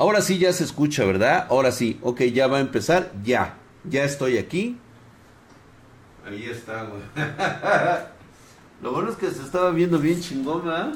[0.00, 1.46] Ahora sí ya se escucha, ¿verdad?
[1.50, 1.98] Ahora sí.
[2.00, 3.12] Ok, ya va a empezar.
[3.22, 3.58] Ya.
[3.84, 4.78] Ya estoy aquí.
[6.26, 7.02] Ahí está, güey.
[8.82, 10.94] Lo bueno es que se estaba viendo bien chingón, ¿verdad?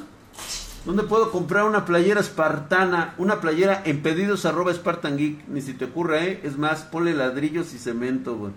[0.86, 3.14] ¿Dónde puedo comprar una playera espartana?
[3.18, 5.48] Una playera en pedidos arroba Spartan Geek.
[5.48, 6.40] Ni si te ocurra, ¿eh?
[6.42, 8.52] Es más, ponle ladrillos y cemento, güey.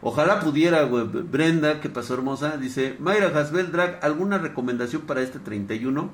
[0.00, 1.04] Ojalá pudiera, güey.
[1.04, 6.10] Brenda, que pasó hermosa, dice, Mayra Hasbel Drag, ¿alguna recomendación para este 31?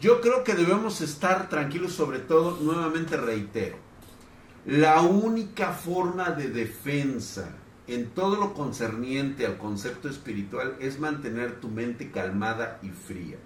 [0.00, 3.76] Yo creo que debemos estar tranquilos, sobre todo, nuevamente reitero,
[4.64, 7.56] la única forma de defensa
[7.88, 13.38] en todo lo concerniente al concepto espiritual es mantener tu mente calmada y fría.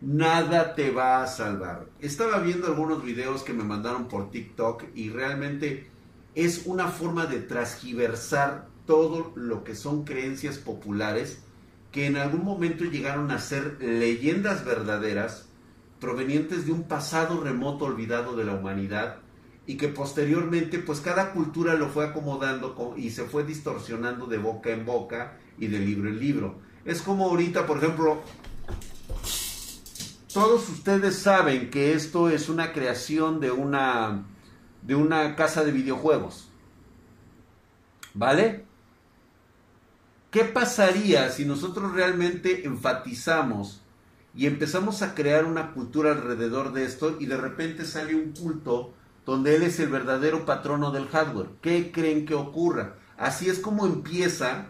[0.00, 1.86] Nada te va a salvar.
[2.00, 5.88] Estaba viendo algunos videos que me mandaron por TikTok y realmente
[6.34, 11.42] es una forma de transgiversar todo lo que son creencias populares
[11.92, 15.49] que en algún momento llegaron a ser leyendas verdaderas
[16.00, 19.18] provenientes de un pasado remoto olvidado de la humanidad
[19.66, 24.70] y que posteriormente pues cada cultura lo fue acomodando y se fue distorsionando de boca
[24.70, 26.58] en boca y de libro en libro.
[26.84, 28.22] Es como ahorita, por ejemplo,
[30.32, 34.24] todos ustedes saben que esto es una creación de una
[34.82, 36.48] de una casa de videojuegos.
[38.14, 38.64] ¿Vale?
[40.30, 43.79] ¿Qué pasaría si nosotros realmente enfatizamos
[44.34, 48.92] y empezamos a crear una cultura alrededor de esto y de repente sale un culto
[49.26, 51.50] donde él es el verdadero patrono del hardware.
[51.60, 52.96] ¿Qué creen que ocurra?
[53.16, 54.68] Así es como empieza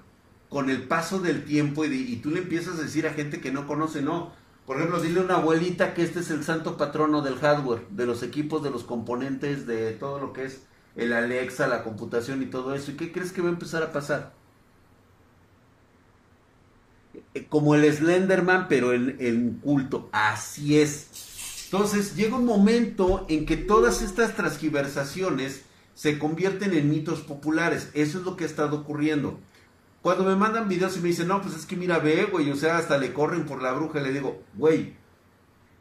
[0.49, 3.67] con el paso del tiempo y, tú le empiezas a decir a gente que no
[3.67, 4.33] conoce, no.
[4.67, 8.07] Por ejemplo, dile a una abuelita que este es el santo patrono del hardware, de
[8.07, 10.63] los equipos, de los componentes, de todo lo que es
[10.97, 12.91] el Alexa, la computación y todo eso.
[12.91, 14.33] ¿Y qué crees que va a empezar a pasar?
[17.49, 20.09] Como el Slenderman, pero en, culto.
[20.13, 21.67] Así es.
[21.67, 25.63] Entonces llega un momento en que todas estas transgiversaciones
[25.95, 27.91] se convierten en mitos populares.
[27.95, 29.39] Eso es lo que ha estado ocurriendo.
[30.03, 32.57] Cuando me mandan videos y me dicen, no, pues es que mira, ve, güey, o
[32.57, 34.95] sea, hasta le corren por la bruja, le digo, güey,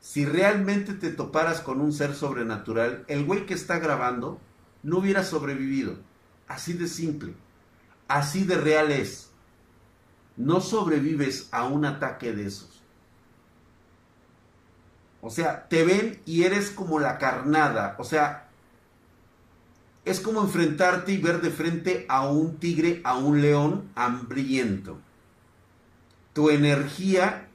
[0.01, 4.39] si realmente te toparas con un ser sobrenatural, el güey que está grabando
[4.83, 5.95] no hubiera sobrevivido.
[6.47, 7.33] Así de simple.
[8.07, 9.28] Así de real es
[10.39, 12.81] no sobrevives a un ataque de esos.
[15.21, 17.95] O sea, te ven y eres como la carnada.
[17.99, 18.47] O sea,
[20.05, 24.97] es como enfrentarte y ver de frente a un tigre, a un león hambriento.
[26.31, 27.49] Tu energía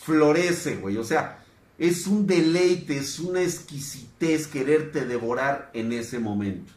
[0.00, 0.96] florece, güey.
[0.96, 1.44] O sea,
[1.78, 6.72] es un deleite, es una exquisitez quererte devorar en ese momento.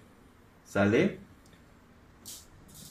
[0.63, 1.17] ¿Sale?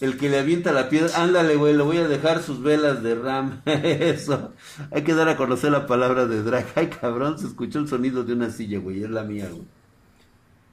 [0.00, 3.16] El que le avienta la piedra, ándale, güey, le voy a dejar sus velas de
[3.16, 3.62] RAM.
[3.66, 4.52] Eso.
[4.92, 6.66] Hay que dar a conocer la palabra de drag.
[6.76, 9.02] Ay, cabrón, se escuchó el sonido de una silla, güey.
[9.02, 9.66] Es la mía, güey.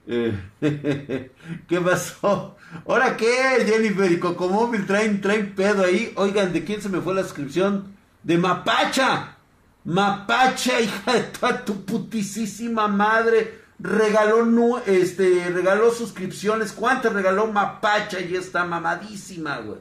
[0.08, 0.40] Eh,
[1.68, 2.56] ¿Qué pasó?
[2.88, 4.12] ¿Ahora qué, Jennifer?
[4.12, 6.14] Y Cocomóvil traen, traen pedo ahí.
[6.16, 7.96] Oigan, ¿de quién se me fue la suscripción?
[8.22, 9.38] De Mapacha.
[9.86, 16.72] Mapacha, hija de tu putisísima madre regaló, no, este, regaló suscripciones.
[16.72, 18.20] ¿Cuántas regaló Mapacha?
[18.20, 19.80] Y está mamadísima, güey.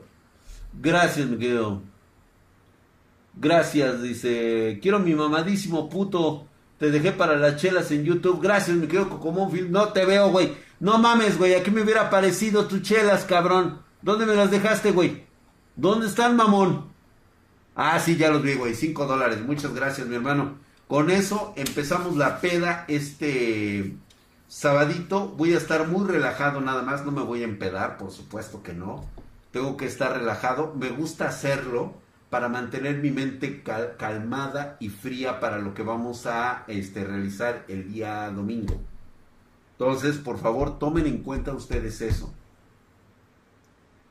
[0.81, 1.79] Gracias, Miguel.
[3.37, 4.79] Gracias, dice.
[4.83, 6.47] Quiero mi mamadísimo puto.
[6.79, 8.41] Te dejé para las chelas en YouTube.
[8.43, 9.71] Gracias, mi querido Cocomónfil.
[9.71, 10.53] No te veo, güey.
[10.81, 11.55] No mames, güey.
[11.55, 13.81] Aquí me hubiera aparecido tus chelas, cabrón.
[14.03, 15.25] ¿Dónde me las dejaste, güey?
[15.77, 16.93] ¿Dónde están, mamón?
[17.75, 18.75] Ah, sí, ya los vi, güey.
[18.75, 19.41] Cinco dólares.
[19.41, 20.59] Muchas gracias, mi hermano.
[20.89, 23.97] Con eso empezamos la peda este
[24.49, 25.29] sabadito.
[25.29, 28.75] Voy a estar muy relajado nada más, no me voy a empedar, por supuesto que
[28.75, 29.05] no.
[29.51, 30.75] Tengo que estar relajado.
[30.75, 31.95] Me gusta hacerlo
[32.29, 33.63] para mantener mi mente
[33.97, 38.79] calmada y fría para lo que vamos a este, realizar el día domingo.
[39.73, 42.33] Entonces, por favor, tomen en cuenta ustedes eso.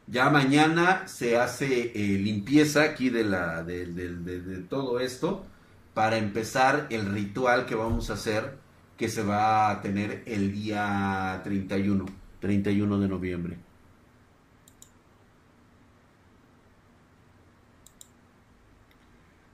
[0.07, 5.45] Ya mañana se hace eh, limpieza aquí de, la, de todo esto
[5.93, 8.57] para empezar el ritual que vamos a hacer,
[8.97, 12.05] que se va a tener el día 31,
[12.39, 13.57] 31 de noviembre.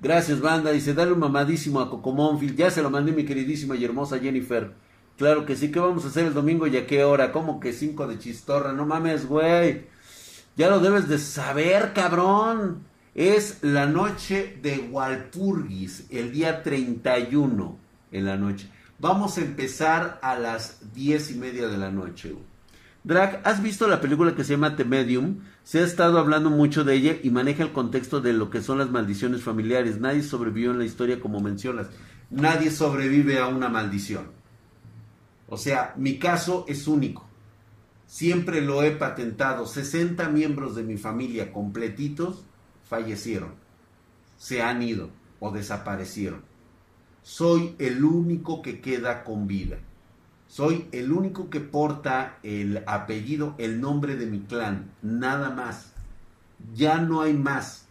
[0.02, 0.72] Gracias, banda.
[0.72, 2.56] Dice, dale un mamadísimo a Cocomónfil.
[2.56, 4.72] Ya se lo mandé mi queridísima y hermosa Jennifer.
[5.18, 5.72] Claro que sí.
[5.72, 7.34] ¿Qué vamos a hacer el domingo y a qué hora?
[7.34, 8.72] ¿Cómo que 5 de chistorra?
[8.72, 9.88] No mames, güey.
[10.56, 12.89] Ya lo debes de saber, cabrón
[13.20, 17.78] es la noche de Walpurgis, el día 31
[18.14, 18.70] en la noche.
[18.98, 22.34] Vamos a empezar a las diez y media de la noche.
[23.04, 25.40] Drag, ¿has visto la película que se llama The Medium?
[25.66, 28.78] Se ha estado hablando mucho de ella y maneja el contexto de lo que son
[28.78, 30.00] las maldiciones familiares.
[30.00, 31.88] Nadie sobrevivió en la historia como mencionas.
[32.30, 34.32] Nadie sobrevive a una maldición.
[35.50, 37.28] O sea, mi caso es único.
[38.06, 39.66] Siempre lo he patentado.
[39.66, 42.46] 60 miembros de mi familia completitos
[42.90, 43.54] fallecieron,
[44.38, 46.42] se han ido o desaparecieron.
[47.22, 49.78] Soy el único que queda con vida.
[50.48, 54.92] Soy el único que porta el apellido, el nombre de mi clan.
[55.04, 55.94] Nada más.
[56.74, 57.86] Ya no hay más.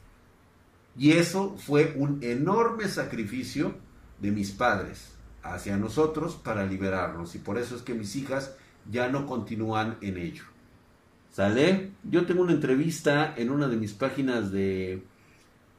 [0.96, 3.76] Y eso fue un enorme sacrificio
[4.20, 5.12] de mis padres
[5.44, 7.36] hacia nosotros para liberarnos.
[7.36, 8.56] Y por eso es que mis hijas
[8.90, 10.42] ya no continúan en ello.
[11.32, 11.92] ¿Sale?
[12.04, 15.02] Yo tengo una entrevista en una de mis páginas de...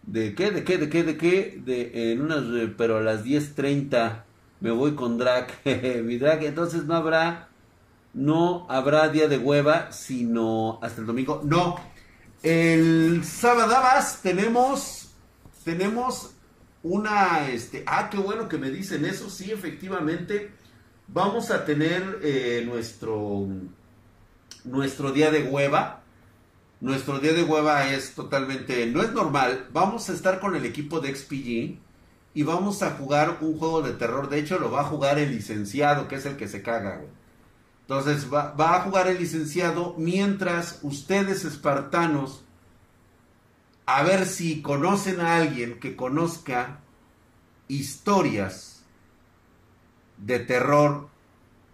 [0.04, 0.52] ¿De qué?
[0.52, 0.78] ¿De qué?
[0.78, 1.04] ¿De qué?
[1.04, 1.62] ¿De qué?
[1.64, 2.44] De, en unas...
[2.78, 4.24] Pero a las 10.30
[4.62, 5.48] me voy con drag.
[6.04, 6.44] Mi drag.
[6.44, 7.50] Entonces no habrá...
[8.14, 11.42] No habrá día de hueva, sino hasta el domingo.
[11.44, 11.76] No.
[12.42, 13.76] El sábado
[14.24, 15.14] tenemos...
[15.64, 16.32] Tenemos
[16.84, 17.50] una...
[17.50, 19.30] Este, ah, qué bueno que me dicen eso.
[19.30, 20.52] Sí, efectivamente
[21.14, 23.48] vamos a tener eh, nuestro,
[24.64, 26.02] nuestro día de hueva.
[26.82, 29.68] Nuestro día de hueva es totalmente, no es normal.
[29.74, 31.78] Vamos a estar con el equipo de XPG
[32.34, 34.30] y vamos a jugar un juego de terror.
[34.30, 37.02] De hecho, lo va a jugar el licenciado, que es el que se caga,
[37.82, 42.44] Entonces va, va a jugar el licenciado mientras ustedes, espartanos,
[43.86, 46.80] a ver si conocen a alguien que conozca
[47.68, 48.84] historias
[50.18, 51.10] de terror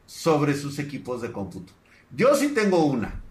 [0.06, 1.74] sobre sus equipos de cómputo.
[2.16, 3.22] Yo sí tengo una.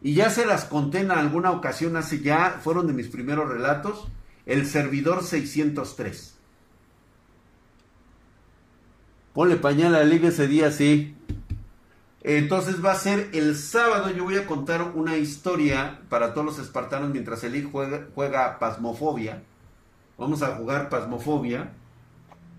[0.00, 4.06] Y ya se las conté en alguna ocasión hace ya, fueron de mis primeros relatos,
[4.46, 6.34] el servidor 603.
[9.32, 11.16] Ponle pañal a liga ese día, sí.
[12.20, 16.58] Entonces va a ser el sábado, yo voy a contar una historia para todos los
[16.58, 19.42] espartanos mientras el juega, juega Pasmofobia.
[20.16, 21.72] Vamos a jugar Pasmofobia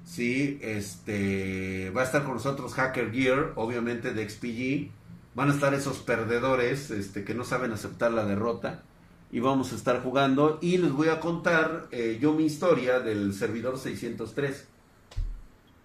[0.05, 4.91] Sí, este va a estar con nosotros Hacker Gear, obviamente de XPG.
[5.33, 8.83] Van a estar esos perdedores este, que no saben aceptar la derrota.
[9.31, 10.59] Y vamos a estar jugando.
[10.61, 14.67] Y les voy a contar eh, yo mi historia del servidor 603.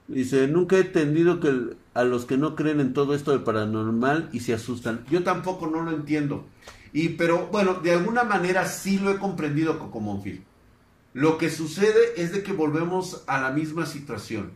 [0.06, 4.28] Dice, nunca he entendido que a los que no creen en todo esto de paranormal
[4.32, 5.04] y se asustan.
[5.10, 6.44] Yo tampoco no lo entiendo.
[6.92, 10.44] Y pero bueno, de alguna manera sí lo he comprendido Coco Monfil.
[11.12, 14.52] Lo que sucede es de que volvemos a la misma situación.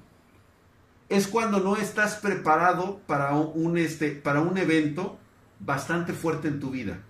[1.08, 5.18] Es cuando no estás preparado para un, este, para un evento
[5.58, 7.00] bastante fuerte en tu vida.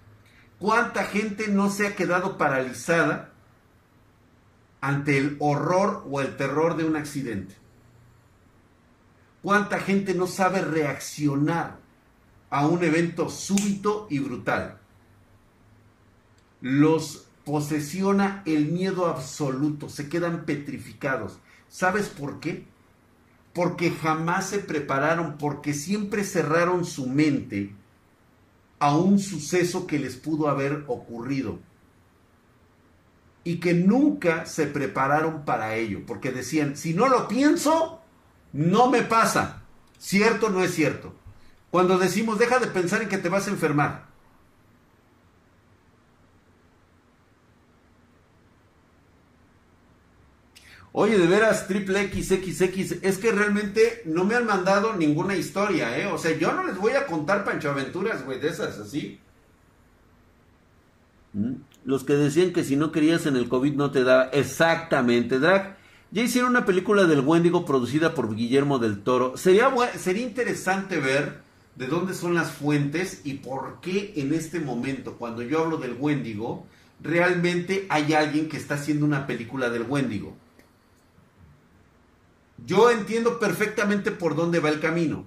[0.58, 3.32] ¿Cuánta gente no se ha quedado paralizada
[4.80, 7.54] ante el horror o el terror de un accidente?
[9.42, 11.78] ¿Cuánta gente no sabe reaccionar
[12.48, 14.78] a un evento súbito y brutal?
[16.62, 21.38] Los posesiona el miedo absoluto, se quedan petrificados.
[21.68, 22.66] ¿Sabes por qué?
[23.52, 27.74] Porque jamás se prepararon, porque siempre cerraron su mente
[28.78, 31.58] a un suceso que les pudo haber ocurrido.
[33.44, 38.00] Y que nunca se prepararon para ello, porque decían, si no lo pienso,
[38.52, 39.62] no me pasa.
[39.98, 41.14] ¿Cierto o no es cierto?
[41.70, 44.13] Cuando decimos, deja de pensar en que te vas a enfermar.
[50.96, 56.06] Oye, de veras, triple XXX, es que realmente no me han mandado ninguna historia, ¿eh?
[56.06, 59.18] O sea, yo no les voy a contar Pancho Aventuras, güey, de esas, así.
[61.32, 61.54] Mm,
[61.84, 64.26] los que decían que si no querías en el COVID no te daba.
[64.26, 65.76] Exactamente, Drag.
[66.12, 69.36] Ya hicieron una película del Wendigo producida por Guillermo del Toro.
[69.36, 71.40] Sería, sería interesante ver
[71.74, 75.96] de dónde son las fuentes y por qué en este momento, cuando yo hablo del
[75.98, 76.68] Wendigo,
[77.02, 80.36] realmente hay alguien que está haciendo una película del Wendigo.
[82.58, 85.26] Yo entiendo perfectamente por dónde va el camino.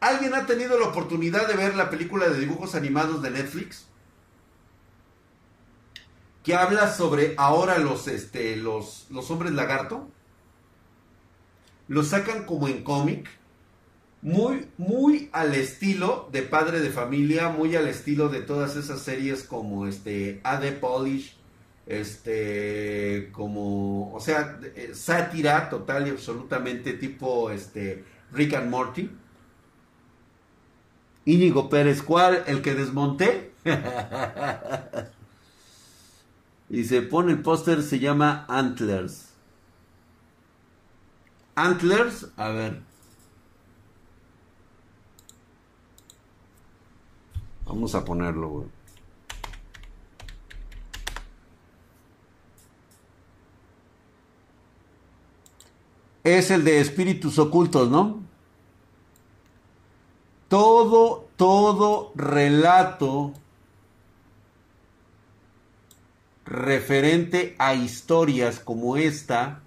[0.00, 3.86] ¿Alguien ha tenido la oportunidad de ver la película de dibujos animados de Netflix?
[6.42, 10.08] Que habla sobre ahora los, este, los, los hombres lagarto.
[11.86, 13.28] Los sacan como en cómic.
[14.22, 19.44] Muy, muy al estilo de Padre de Familia, muy al estilo de todas esas series
[19.44, 21.39] como este AD Polish,
[21.90, 29.10] este como o sea eh, sátira total y absolutamente tipo este Rick and Morty.
[31.24, 32.44] Íñigo Pérez ¿cuál?
[32.46, 33.52] el que desmonté.
[36.72, 39.30] Y se pone el póster se llama Antlers.
[41.56, 42.80] Antlers a ver.
[47.66, 48.79] Vamos a ponerlo güey
[56.24, 58.22] es el de espíritus ocultos, ¿no?
[60.48, 63.32] Todo, todo relato
[66.44, 69.60] referente a historias como esta,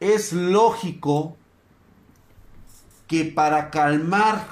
[0.00, 1.36] es lógico
[3.06, 4.46] que para calmar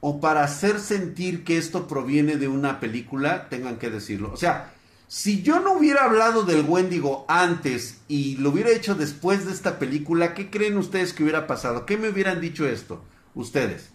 [0.00, 4.32] o para hacer sentir que esto proviene de una película, tengan que decirlo.
[4.32, 4.72] O sea,
[5.08, 9.78] si yo no hubiera hablado del Wendigo antes y lo hubiera hecho después de esta
[9.78, 11.86] película, ¿qué creen ustedes que hubiera pasado?
[11.86, 13.02] ¿Qué me hubieran dicho esto?
[13.34, 13.88] Ustedes.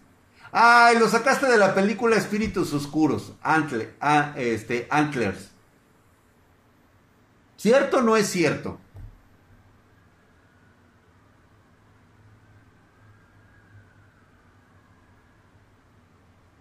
[0.51, 5.51] Ay, lo sacaste de la película Espíritus Oscuros, ah, este, Antlers.
[7.57, 8.79] ¿Cierto o no es cierto?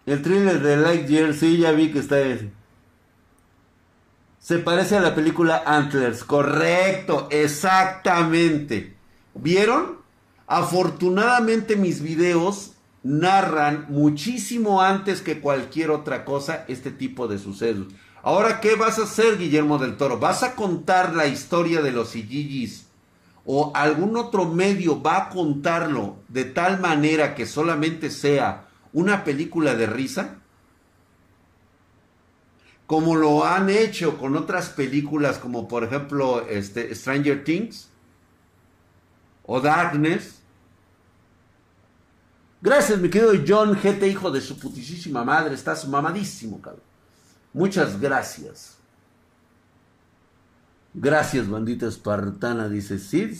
[0.04, 2.62] El thriller de Lightyear, sí, ya vi que está ese.
[4.42, 8.96] Se parece a la película Antlers, correcto, exactamente.
[9.34, 9.99] ¿Vieron?
[10.49, 12.72] Afortunadamente mis videos
[13.04, 17.87] narran muchísimo antes que cualquier otra cosa este tipo de sucesos.
[18.25, 20.18] Ahora, ¿qué vas a hacer, Guillermo del Toro?
[20.18, 22.88] ¿Vas a contar la historia de los Igigis?
[23.44, 29.76] ¿O algún otro medio va a contarlo de tal manera que solamente sea una película
[29.76, 30.41] de risa?
[32.92, 37.88] Como lo han hecho con otras películas como por ejemplo este, Stranger Things
[39.46, 40.42] o Darkness.
[42.61, 45.54] Gracias, mi querido John GT, hijo de su putísima madre.
[45.54, 46.82] Estás mamadísimo, cabrón.
[47.54, 48.76] Muchas gracias.
[50.92, 53.38] Gracias, bandita espartana, dice Sid.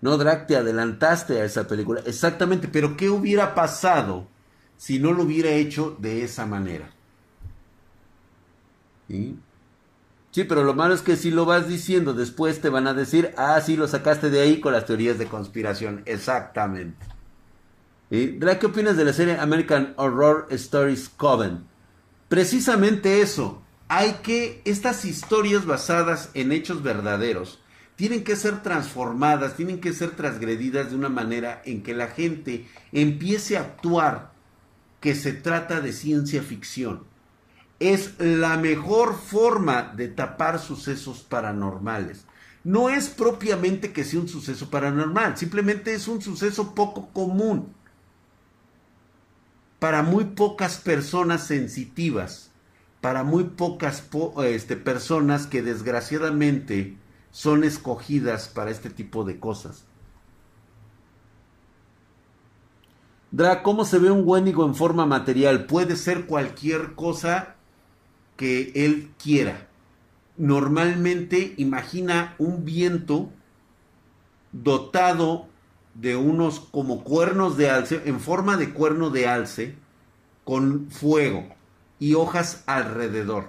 [0.00, 2.00] No, Drac, te adelantaste a esa película.
[2.06, 4.28] Exactamente, pero ¿qué hubiera pasado
[4.78, 6.94] si no lo hubiera hecho de esa manera?
[9.08, 9.36] ¿Sí?
[10.44, 13.60] pero lo malo es que si lo vas diciendo, después te van a decir, ah,
[13.60, 16.02] sí, lo sacaste de ahí con las teorías de conspiración.
[16.06, 17.06] Exactamente.
[18.10, 18.38] ¿Y?
[18.38, 21.64] ¿Qué opinas de la serie American Horror Stories Coven?
[22.28, 23.62] Precisamente eso.
[23.88, 27.58] Hay que, estas historias basadas en hechos verdaderos,
[27.96, 32.68] tienen que ser transformadas, tienen que ser transgredidas de una manera en que la gente
[32.92, 34.30] empiece a actuar
[35.00, 37.07] que se trata de ciencia ficción
[37.80, 42.24] es la mejor forma de tapar sucesos paranormales.
[42.64, 47.72] No es propiamente que sea un suceso paranormal, simplemente es un suceso poco común
[49.78, 52.50] para muy pocas personas sensitivas,
[53.00, 54.04] para muy pocas
[54.44, 56.96] este, personas que desgraciadamente
[57.30, 59.84] son escogidas para este tipo de cosas.
[63.30, 65.66] Dra, ¿cómo se ve un Wendigo en forma material?
[65.66, 67.57] Puede ser cualquier cosa
[68.38, 69.66] que él quiera.
[70.38, 73.30] Normalmente imagina un viento
[74.52, 75.48] dotado
[75.94, 79.74] de unos como cuernos de alce, en forma de cuerno de alce,
[80.44, 81.48] con fuego
[81.98, 83.48] y hojas alrededor,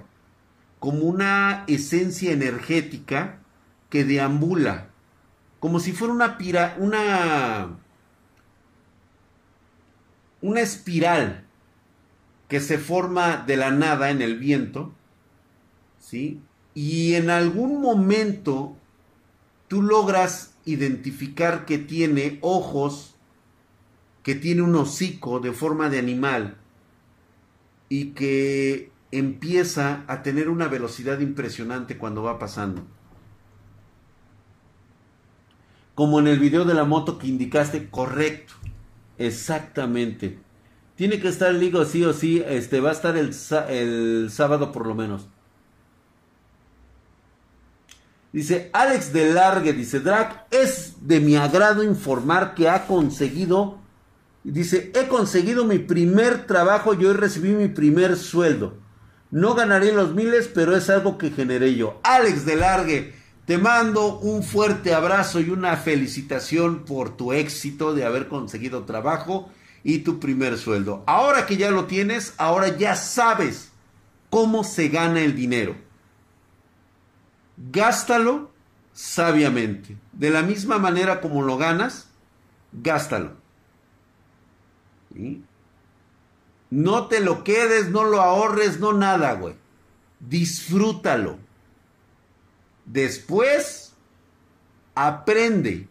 [0.79, 3.39] como una esencia energética
[3.91, 4.89] que deambula,
[5.59, 7.77] como si fuera una pira, una
[10.41, 11.45] una espiral
[12.49, 14.91] que se forma de la nada en el viento,
[15.99, 16.41] ¿sí?
[16.73, 18.75] Y en algún momento
[19.67, 23.15] tú logras identificar que tiene ojos,
[24.23, 26.57] que tiene un hocico de forma de animal
[27.87, 32.83] y que empieza a tener una velocidad impresionante cuando va pasando.
[35.93, 38.53] Como en el video de la moto que indicaste, correcto,
[39.19, 40.39] exactamente.
[40.99, 42.43] Tiene que estar Ligo sí o sí.
[42.45, 43.33] Este va a estar el,
[43.69, 45.29] el sábado por lo menos.
[48.33, 53.77] Dice Alex de Largue, dice Drac, es de mi agrado informar que ha conseguido,
[54.43, 58.73] dice, he conseguido mi primer trabajo y hoy recibí mi primer sueldo.
[59.31, 62.01] No ganaré los miles, pero es algo que generé yo.
[62.03, 63.13] Alex de Largue,
[63.45, 69.49] te mando un fuerte abrazo y una felicitación por tu éxito de haber conseguido trabajo
[69.83, 71.03] y tu primer sueldo.
[71.07, 73.71] Ahora que ya lo tienes, ahora ya sabes
[74.29, 75.75] cómo se gana el dinero.
[77.57, 78.51] Gástalo
[78.93, 79.97] sabiamente.
[80.11, 82.09] De la misma manera como lo ganas,
[82.71, 83.33] gástalo.
[86.69, 89.55] No te lo quedes, no lo ahorres, no nada, güey.
[90.19, 91.39] Disfrútalo.
[92.85, 93.93] Después,
[94.95, 95.87] aprende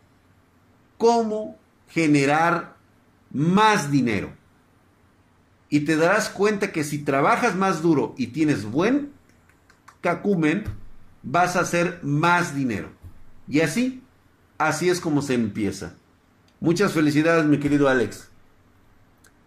[0.96, 1.56] cómo
[1.88, 2.77] generar
[3.30, 4.32] más dinero.
[5.70, 9.12] Y te darás cuenta que si trabajas más duro y tienes buen
[10.00, 10.64] cacumen,
[11.22, 12.90] vas a hacer más dinero.
[13.46, 14.02] Y así,
[14.56, 15.94] así es como se empieza.
[16.60, 18.28] Muchas felicidades, mi querido Alex.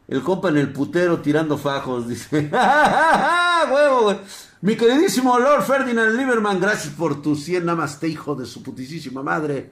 [0.07, 2.49] El compa en el putero tirando fajos, dice.
[3.71, 4.19] ¡Huevo,
[4.61, 9.71] Mi queridísimo Lord Ferdinand Lieberman, gracias por tu 100 namaste, hijo de su putísima madre.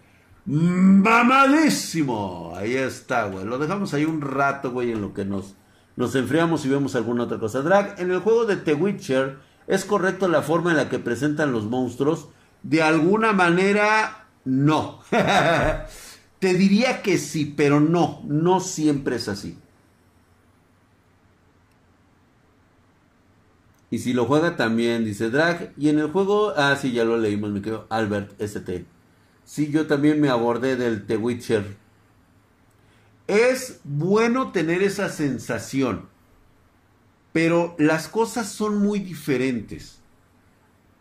[0.49, 2.53] Mamadísimo.
[2.55, 3.45] Ahí está, güey.
[3.45, 5.53] Lo dejamos ahí un rato, güey, en lo que nos,
[5.95, 7.61] nos enfriamos y vemos alguna otra cosa.
[7.61, 9.37] Drag, en el juego de The Witcher,
[9.67, 12.29] ¿es correcto la forma en la que presentan los monstruos?
[12.63, 15.01] De alguna manera, no.
[16.39, 19.55] Te diría que sí, pero no, no siempre es así.
[23.91, 25.73] Y si lo juega también, dice Drag.
[25.77, 28.98] Y en el juego, ah, sí, ya lo leímos, mi querido Albert ST.
[29.49, 31.75] Sí, yo también me abordé del The Witcher.
[33.25, 36.07] Es bueno tener esa sensación,
[37.33, 40.01] pero las cosas son muy diferentes.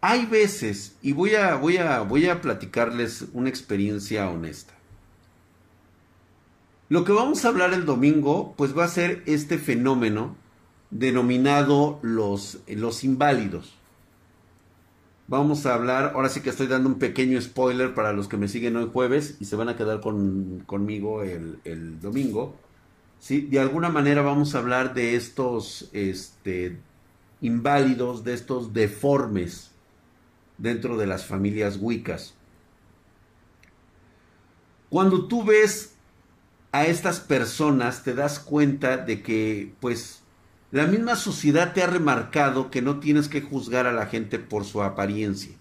[0.01, 4.73] Hay veces, y voy a, voy a, voy a platicarles una experiencia honesta.
[6.89, 10.37] Lo que vamos a hablar el domingo, pues va a ser este fenómeno
[10.91, 13.78] denominado los, los inválidos.
[15.29, 18.49] Vamos a hablar, ahora sí que estoy dando un pequeño spoiler para los que me
[18.49, 22.57] siguen hoy jueves y se van a quedar conmigo el, domingo.
[23.21, 23.43] ¿sí?
[23.43, 26.79] De alguna manera vamos a hablar de estos este,
[27.43, 29.71] inválidos, de estos deformes
[30.57, 32.33] dentro de las familias wicas.
[34.89, 35.95] Cuando tú ves
[36.73, 40.23] a estas personas te das cuenta de que pues
[40.71, 44.65] la misma sociedad te ha remarcado que no tienes que juzgar a la gente por
[44.65, 45.53] su apariencia.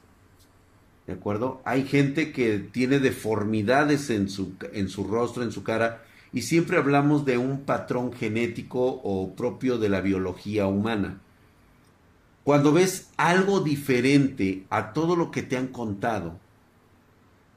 [1.05, 1.61] ¿De acuerdo?
[1.63, 6.77] Hay gente que tiene deformidades en su, en su rostro, en su cara, y siempre
[6.77, 11.21] hablamos de un patrón genético o propio de la biología humana.
[12.43, 16.37] Cuando ves algo diferente a todo lo que te han contado,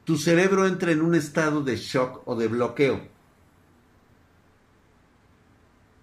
[0.05, 3.10] tu cerebro entra en un estado de shock o de bloqueo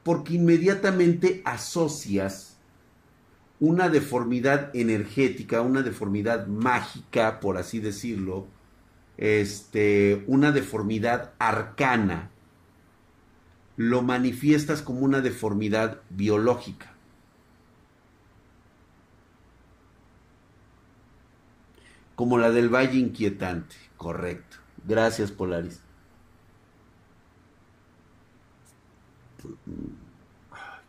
[0.08, 2.56] porque inmediatamente asocias
[3.60, 8.46] una deformidad energética, una deformidad mágica, por así decirlo,
[9.18, 12.30] este, una deformidad arcana,
[13.76, 16.90] lo manifiestas como una deformidad biológica.
[22.14, 24.56] Como la del Valle Inquietante, correcto.
[24.86, 25.82] Gracias, Polaris.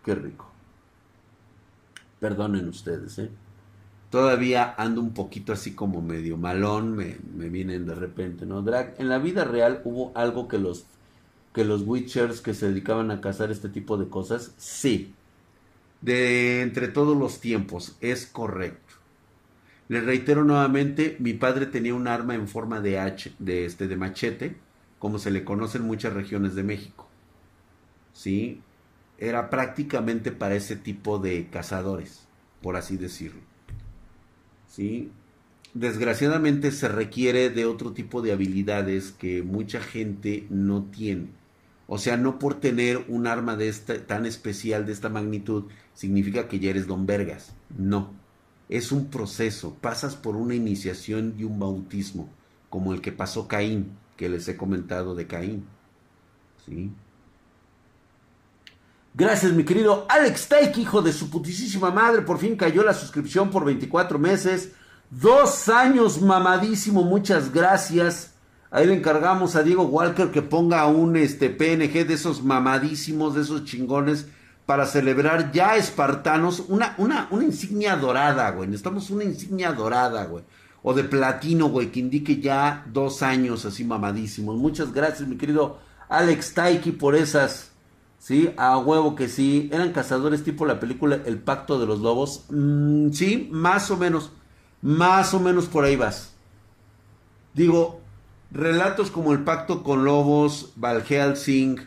[0.03, 0.49] Qué rico.
[2.19, 3.29] Perdonen ustedes, ¿eh?
[4.09, 7.17] Todavía ando un poquito así como medio malón, me,
[7.49, 8.61] vienen de repente, ¿no?
[8.63, 10.85] Drag, en la vida real hubo algo que los,
[11.53, 15.13] que los Witchers que se dedicaban a cazar este tipo de cosas, sí.
[16.01, 18.95] De entre todos los tiempos, es correcto.
[19.89, 23.97] Les reitero nuevamente, mi padre tenía un arma en forma de, H, de, este, de
[23.97, 24.55] machete,
[24.97, 27.09] como se le conoce en muchas regiones de México.
[28.19, 28.61] ¿sí?
[29.19, 32.25] Era prácticamente para ese tipo de cazadores,
[32.61, 33.41] por así decirlo.
[34.67, 35.11] ¿Sí?
[35.73, 41.27] Desgraciadamente se requiere de otro tipo de habilidades que mucha gente no tiene.
[41.85, 46.47] O sea, no por tener un arma de esta, tan especial de esta magnitud significa
[46.47, 47.53] que ya eres don Vergas.
[47.77, 48.13] No.
[48.69, 49.75] Es un proceso.
[49.81, 52.29] Pasas por una iniciación y un bautismo,
[52.69, 55.65] como el que pasó Caín, que les he comentado de Caín.
[56.65, 56.91] ¿Sí?
[59.13, 62.21] Gracias, mi querido Alex Taik, hijo de su putísima madre.
[62.21, 64.73] Por fin cayó la suscripción por 24 meses.
[65.09, 67.03] Dos años, mamadísimo.
[67.03, 68.33] Muchas gracias.
[68.69, 73.41] Ahí le encargamos a Diego Walker que ponga un este, PNG de esos mamadísimos, de
[73.41, 74.27] esos chingones,
[74.67, 76.63] para celebrar ya espartanos.
[76.67, 78.69] Una, una, una insignia dorada, güey.
[78.69, 80.43] Necesitamos una insignia dorada, güey.
[80.83, 84.55] O de platino, güey, que indique ya dos años así mamadísimos.
[84.55, 87.68] Muchas gracias, mi querido Alex Taiki, por esas
[88.19, 89.69] Sí, a huevo que sí.
[89.71, 92.45] Eran cazadores tipo la película El Pacto de los Lobos.
[92.49, 94.31] Mm, sí, más o menos.
[94.81, 96.33] Más o menos por ahí vas.
[97.53, 98.01] Digo,
[98.51, 101.77] relatos como El Pacto con Lobos, Val Helsing,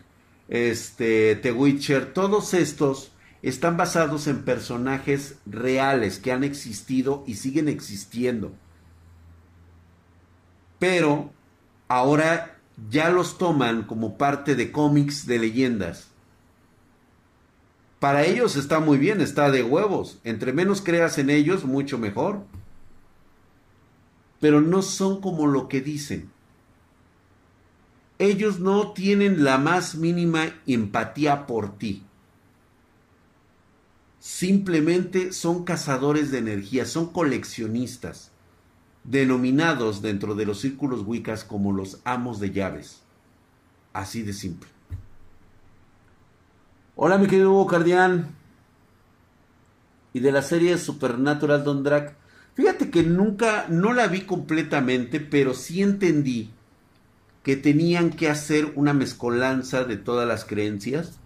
[0.49, 7.69] este, The Witcher, todos estos están basados en personajes reales que han existido y siguen
[7.69, 8.53] existiendo.
[10.79, 11.31] Pero
[11.89, 12.59] ahora
[12.91, 16.12] ya los toman como parte de cómics de leyendas.
[18.03, 20.19] Para ellos está muy bien, está de huevos.
[20.25, 22.45] Entre menos creas en ellos, mucho mejor.
[24.41, 26.29] Pero no son como lo que dicen.
[28.19, 32.03] Ellos no tienen la más mínima empatía por ti.
[34.19, 38.33] Simplemente son cazadores de energía, son coleccionistas.
[39.05, 43.03] denominados dentro de los círculos wiccas como los amos de llaves.
[43.93, 44.69] Así de simple.
[46.95, 48.35] Hola mi querido Hugo Cardián.
[50.13, 52.17] Y de la serie Supernatural Don Drac.
[52.55, 56.51] Fíjate que nunca, no la vi completamente, pero sí entendí
[57.43, 61.19] que tenían que hacer una mezcolanza de todas las creencias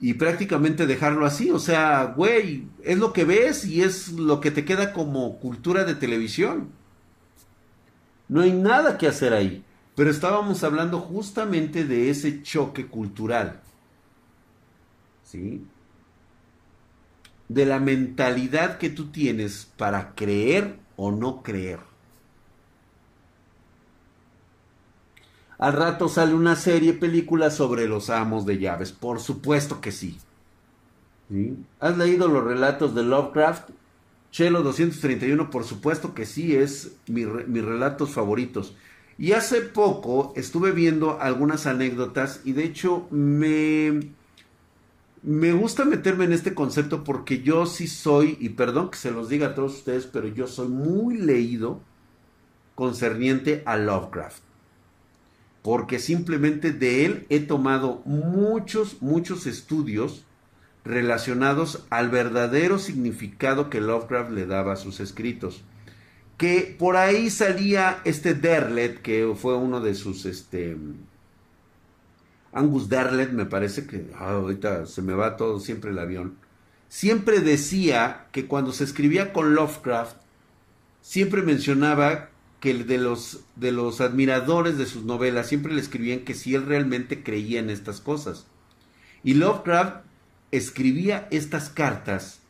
[0.00, 1.50] y prácticamente dejarlo así.
[1.50, 5.82] O sea, güey, es lo que ves y es lo que te queda como cultura
[5.82, 6.70] de televisión.
[8.28, 9.64] No hay nada que hacer ahí.
[10.00, 13.60] Pero estábamos hablando justamente de ese choque cultural.
[15.22, 15.62] ¿Sí?
[17.50, 21.80] De la mentalidad que tú tienes para creer o no creer.
[25.58, 28.92] Al rato sale una serie, película sobre los amos de llaves.
[28.92, 30.18] Por supuesto que sí.
[31.78, 33.68] ¿Has leído los relatos de Lovecraft?
[34.30, 38.74] Chelo 231, por supuesto que sí, es mi, mis relatos favoritos.
[39.20, 44.12] Y hace poco estuve viendo algunas anécdotas y de hecho me,
[45.22, 49.28] me gusta meterme en este concepto porque yo sí soy, y perdón que se los
[49.28, 51.80] diga a todos ustedes, pero yo soy muy leído
[52.74, 54.42] concerniente a Lovecraft
[55.62, 60.24] porque simplemente de él he tomado muchos, muchos estudios
[60.84, 65.62] relacionados al verdadero significado que Lovecraft le daba a sus escritos.
[66.40, 70.74] Que por ahí salía este Derlet, que fue uno de sus, este,
[72.50, 76.38] Angus Derlet, me parece que, ah, ahorita se me va todo siempre el avión,
[76.88, 80.16] siempre decía que cuando se escribía con Lovecraft,
[81.02, 86.32] siempre mencionaba que de los, de los admiradores de sus novelas siempre le escribían que
[86.32, 88.46] si él realmente creía en estas cosas.
[89.22, 90.06] Y Lovecraft
[90.52, 92.40] escribía estas cartas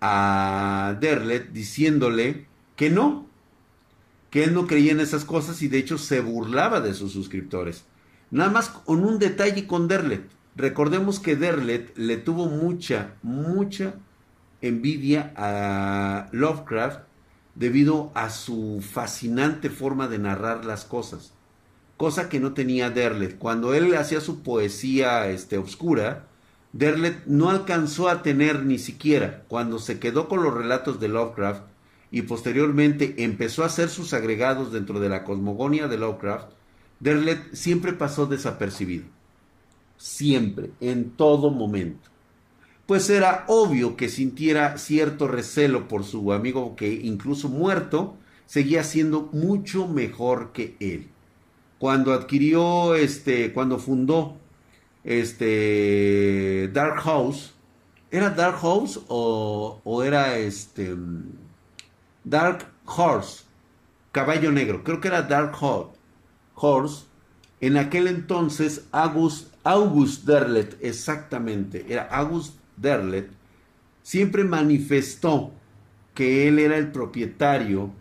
[0.00, 2.51] a Derlet diciéndole
[2.82, 3.28] que no,
[4.28, 7.84] que él no creía en esas cosas y de hecho se burlaba de sus suscriptores.
[8.32, 10.28] Nada más con un detalle con Derlet.
[10.56, 13.94] Recordemos que Derlet le tuvo mucha, mucha
[14.62, 17.02] envidia a Lovecraft
[17.54, 21.34] debido a su fascinante forma de narrar las cosas,
[21.96, 23.38] cosa que no tenía Derlet.
[23.38, 26.26] Cuando él hacía su poesía este, obscura,
[26.72, 31.70] Derlet no alcanzó a tener ni siquiera, cuando se quedó con los relatos de Lovecraft
[32.12, 36.52] y posteriormente empezó a hacer sus agregados dentro de la cosmogonía de Lovecraft,
[37.00, 39.06] Derlet siempre pasó desapercibido.
[39.96, 42.12] Siempre, en todo momento
[42.86, 49.30] pues era obvio que sintiera cierto recelo por su amigo que incluso muerto seguía siendo
[49.32, 51.08] mucho mejor que él.
[51.78, 54.36] Cuando adquirió este, cuando fundó
[55.04, 57.54] este Dark House,
[58.10, 60.94] ¿era Dark House o, o era este
[62.24, 63.44] Dark Horse?
[64.12, 65.56] Caballo Negro, creo que era Dark
[66.54, 67.06] Horse.
[67.60, 70.28] En aquel entonces August, August
[70.80, 73.30] exactamente, era August Derlet,
[74.02, 75.52] siempre manifestó
[76.14, 77.92] que él era el propietario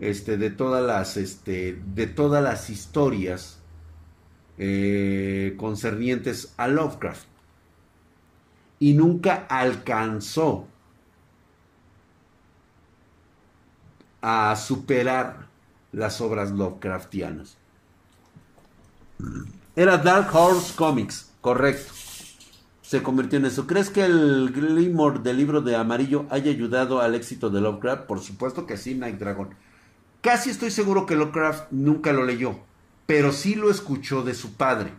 [0.00, 3.60] este, de, todas las, este, de todas las historias
[4.58, 7.26] eh, concernientes a Lovecraft.
[8.78, 10.68] Y nunca alcanzó
[14.28, 15.46] a superar
[15.92, 17.56] las obras Lovecraftianas.
[19.76, 21.92] Era Dark Horse Comics, correcto
[22.86, 23.66] se convirtió en eso.
[23.66, 28.04] ¿Crees que el Glimmer del libro de amarillo haya ayudado al éxito de Lovecraft?
[28.04, 29.48] Por supuesto que sí, Night Dragon.
[30.20, 32.60] Casi estoy seguro que Lovecraft nunca lo leyó,
[33.06, 34.92] pero sí lo escuchó de su padre.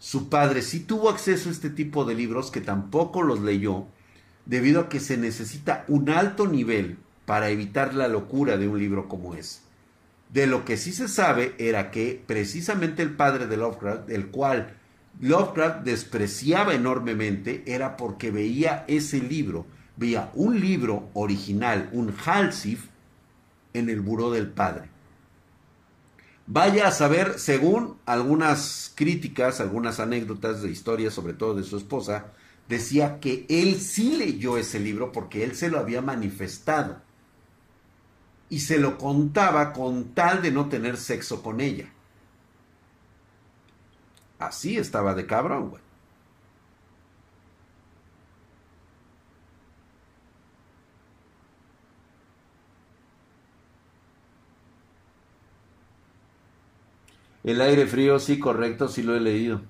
[0.00, 3.86] Su padre sí tuvo acceso a este tipo de libros que tampoco los leyó,
[4.44, 9.08] debido a que se necesita un alto nivel para evitar la locura de un libro
[9.08, 9.60] como ese.
[10.30, 14.76] De lo que sí se sabe era que precisamente el padre de Lovecraft, el cual
[15.20, 22.86] Lovecraft despreciaba enormemente era porque veía ese libro, veía un libro original, un Halsif,
[23.74, 24.88] en el buró del padre.
[26.46, 32.32] Vaya a saber, según algunas críticas, algunas anécdotas de historia, sobre todo de su esposa,
[32.68, 37.00] decía que él sí leyó ese libro porque él se lo había manifestado.
[38.52, 41.88] Y se lo contaba con tal de no tener sexo con ella.
[44.38, 45.82] Así estaba de cabrón, güey.
[57.42, 59.62] El aire frío, sí, correcto, sí lo he leído.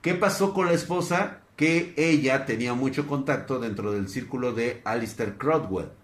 [0.00, 1.40] ¿Qué pasó con la esposa?
[1.56, 6.03] Que ella tenía mucho contacto dentro del círculo de Alistair Crowdwell.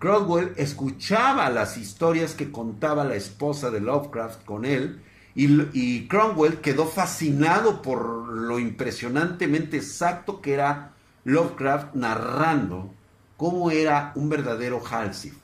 [0.00, 5.02] Cromwell escuchaba las historias que contaba la esposa de Lovecraft con él
[5.34, 10.92] y, Cromwell quedó fascinado por lo impresionantemente exacto que era
[11.24, 12.94] Lovecraft narrando
[13.36, 15.34] cómo era un verdadero Halsey,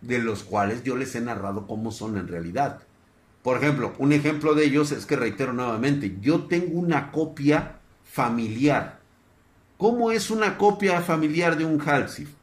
[0.00, 2.80] de los cuales yo les he narrado cómo son en realidad.
[3.42, 8.98] Por ejemplo, un ejemplo de ellos es que reitero nuevamente, yo tengo una copia familiar.
[9.76, 12.39] ¿Cómo es una copia familiar de un Halsey?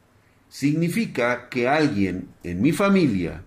[0.48, 3.44] Significa que alguien en mi familia,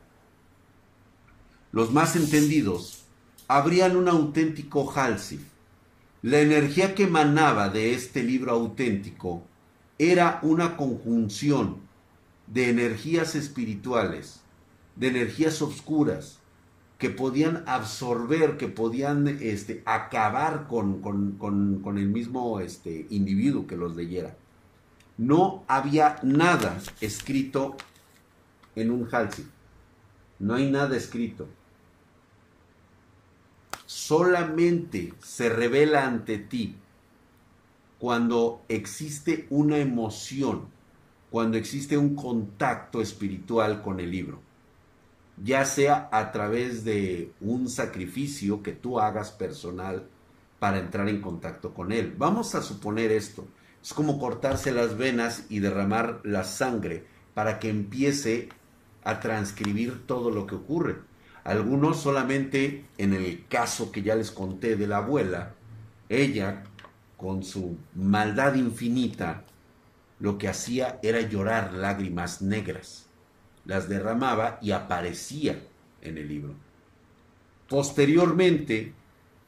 [1.72, 3.06] los más entendidos,
[3.48, 5.42] habrían un auténtico Halsif.
[6.22, 9.44] La energía que emanaba de este libro auténtico
[9.98, 11.78] era una conjunción
[12.48, 14.42] de energías espirituales,
[14.96, 16.40] de energías oscuras,
[16.98, 23.96] que podían absorber, que podían este, acabar con, con, el mismo este, individuo que los
[23.96, 24.38] leyera.
[25.22, 27.78] No había nada escrito
[28.76, 29.48] en un Halsif.
[30.40, 31.48] No hay nada escrito
[33.92, 36.78] solamente se revela ante ti
[38.00, 40.68] cuando existe una emoción,
[41.30, 44.40] cuando existe un contacto espiritual con el libro,
[45.44, 50.08] ya sea a través de un sacrificio que tú hagas personal
[50.58, 52.16] para entrar en contacto con él.
[52.18, 53.46] Vamos a suponer esto,
[53.84, 58.50] es como cortarse las venas y derramar la sangre para que empiece
[59.04, 60.98] a transcribir todo lo que ocurre.
[61.44, 65.54] Algunos solamente en el caso que ya les conté de la abuela,
[66.10, 66.64] ella
[67.18, 69.44] con su maldad infinita,
[70.20, 73.08] lo que hacía era llorar lágrimas negras.
[73.66, 75.62] Las derramaba y aparecía
[76.02, 76.54] en el libro.
[77.70, 78.94] Posteriormente,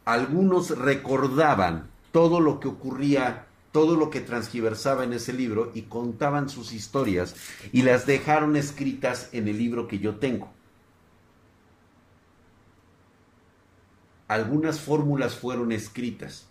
[0.05, 6.47] algunos recordaban todo lo que ocurría, todo lo que transgiversaba en ese libro y contaban
[6.47, 7.35] sus historias
[7.73, 10.49] y las dejaron escritas en el libro que yo tengo.
[14.33, 16.47] algunas fórmulas fueron escritas.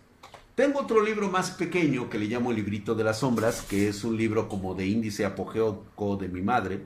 [0.55, 4.03] Tengo otro libro más pequeño que le llamo el librito de las sombras, que es
[4.03, 6.85] un libro como de índice apogéoco de mi madre,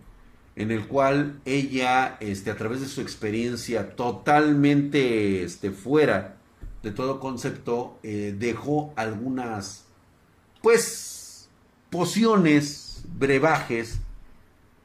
[0.56, 6.38] en el cual ella, este, a través de su experiencia totalmente este, fuera
[6.82, 9.87] de todo concepto, eh, dejó algunas,
[10.62, 11.50] pues,
[11.90, 14.00] pociones, brebajes,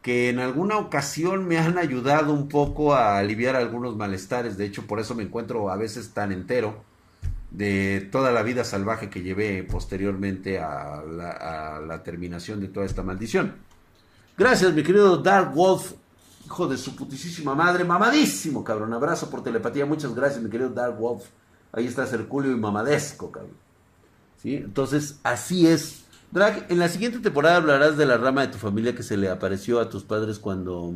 [0.03, 4.57] que en alguna ocasión me han ayudado un poco a aliviar algunos malestares.
[4.59, 6.83] De hecho, por eso me encuentro a veces tan entero
[7.53, 13.55] de toda la vida salvaje que llevé posteriormente a la, terminación de toda esta maldición.
[14.37, 15.93] Gracias, mi querido Dark Wolf,
[16.47, 18.93] hijo de su putísima madre, mamadísimo, cabrón.
[18.93, 21.25] Abrazo por telepatía, muchas gracias, mi querido Dark Wolf.
[21.73, 23.53] Ahí está Herculio y mamadesco, cabrón.
[24.45, 26.03] Entonces, así es
[26.33, 29.29] Drag, en la siguiente temporada hablarás de la rama de tu familia que se le
[29.29, 30.95] apareció a tus padres cuando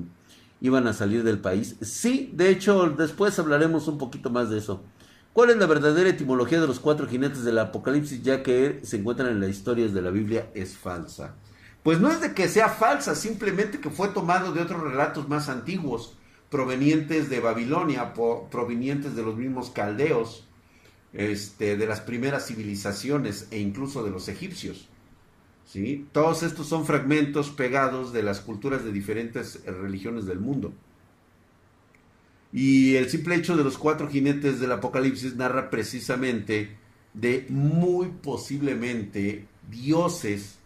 [0.63, 1.77] iban a salir del país.
[1.83, 4.83] Sí, de hecho, después hablaremos un poquito más de eso.
[5.35, 9.29] ¿Cuál es la verdadera etimología de los cuatro jinetes del Apocalipsis, ya que se encuentran
[9.29, 10.49] en las historias de la Biblia?
[10.55, 11.35] Es falsa.
[11.83, 15.51] Pues no es de que sea falsa, simplemente que fue tomado de otros relatos más
[15.51, 16.17] antiguos,
[16.49, 18.15] provenientes de Babilonia,
[18.51, 20.46] provenientes de los mismos caldeos,
[21.17, 24.89] este, de las primeras civilizaciones e incluso de los egipcios.
[25.65, 26.07] ¿sí?
[26.13, 30.73] Todos estos son fragmentos pegados de las culturas de diferentes religiones del mundo.
[32.53, 36.77] Y el simple hecho de los cuatro jinetes del Apocalipsis narra precisamente
[37.13, 40.59] de muy posiblemente dioses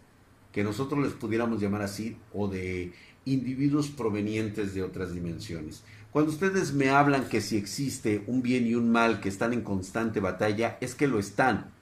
[0.53, 2.93] que nosotros les pudiéramos llamar así o de
[3.25, 5.85] individuos provenientes de otras dimensiones.
[6.13, 9.63] Cuando ustedes me hablan que si existe un bien y un mal que están en
[9.63, 11.73] constante batalla, es que lo están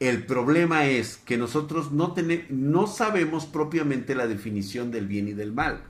[0.00, 2.14] el problema es que nosotros no,
[2.50, 5.82] no sabemos propiamente la definición del bien y del mal.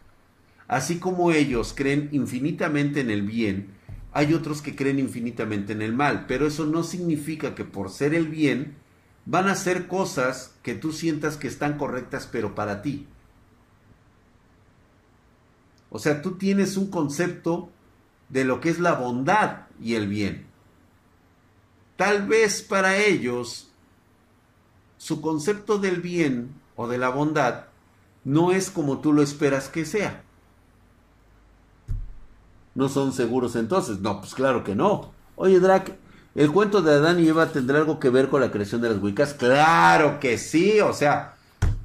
[0.68, 3.68] Así como ellos creen infinitamente en el bien,
[4.12, 8.14] hay otros que creen infinitamente en el mal, pero eso no significa que por ser
[8.14, 8.76] el bien
[9.26, 13.06] van a hacer cosas que tú sientas que están correctas, pero para ti.
[15.90, 17.70] O sea, tú tienes un concepto
[18.34, 20.44] de lo que es la bondad y el bien.
[21.96, 23.70] Tal vez para ellos
[24.98, 27.66] su concepto del bien o de la bondad
[28.24, 30.24] no es como tú lo esperas que sea.
[32.74, 34.00] ¿No son seguros entonces?
[34.00, 35.12] No, pues claro que no.
[35.36, 35.94] Oye, Drac,
[36.34, 39.00] ¿el cuento de Adán y Eva tendrá algo que ver con la creación de las
[39.00, 39.34] Wiccas?
[39.34, 41.36] Claro que sí, o sea,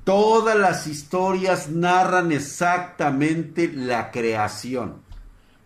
[0.03, 5.07] todas las historias narran exactamente la creación.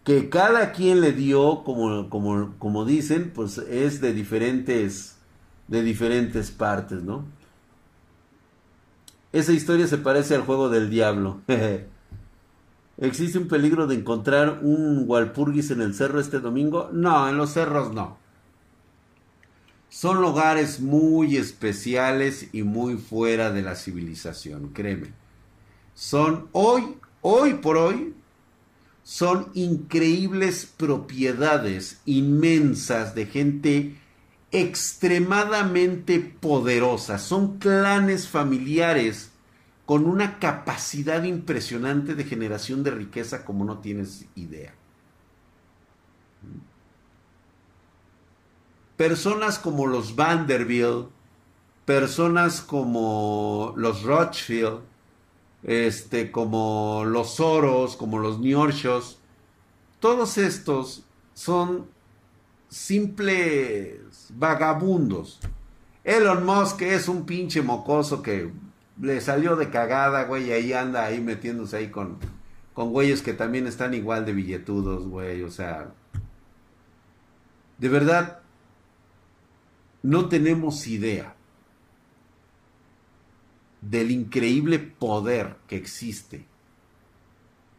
[0.04, 5.16] Que cada quien le dio, como, como, como dicen, pues es de diferentes,
[5.68, 7.26] de diferentes partes, ¿no?
[9.32, 11.42] Esa historia se parece al juego del diablo.
[12.98, 16.90] ¿Existe un peligro de encontrar un Walpurgis en el cerro este domingo?
[16.94, 18.18] No, en los cerros no.
[19.90, 25.14] Son lugares muy especiales y muy fuera de la civilización, créeme.
[25.96, 28.16] Son hoy, hoy por hoy,
[29.04, 33.96] son increíbles propiedades inmensas de gente
[34.52, 37.18] extremadamente poderosa.
[37.18, 39.32] Son clanes familiares
[39.86, 44.74] con una capacidad impresionante de generación de riqueza como no tienes idea.
[48.98, 51.10] personas como los Vanderbilt,
[51.86, 54.80] personas como los Rothschild,
[55.64, 59.20] este, como los Soros, como los Niorchos,
[60.00, 61.88] todos estos son
[62.68, 65.40] simples vagabundos.
[66.04, 68.52] Elon Musk es un pinche mocoso que
[69.00, 72.18] le salió de cagada, güey, y ahí anda ahí metiéndose ahí con,
[72.74, 75.94] con güeyes que también están igual de billetudos, güey, o sea,
[77.78, 78.42] de verdad,
[80.02, 81.33] no tenemos idea
[83.90, 86.46] del increíble poder que existe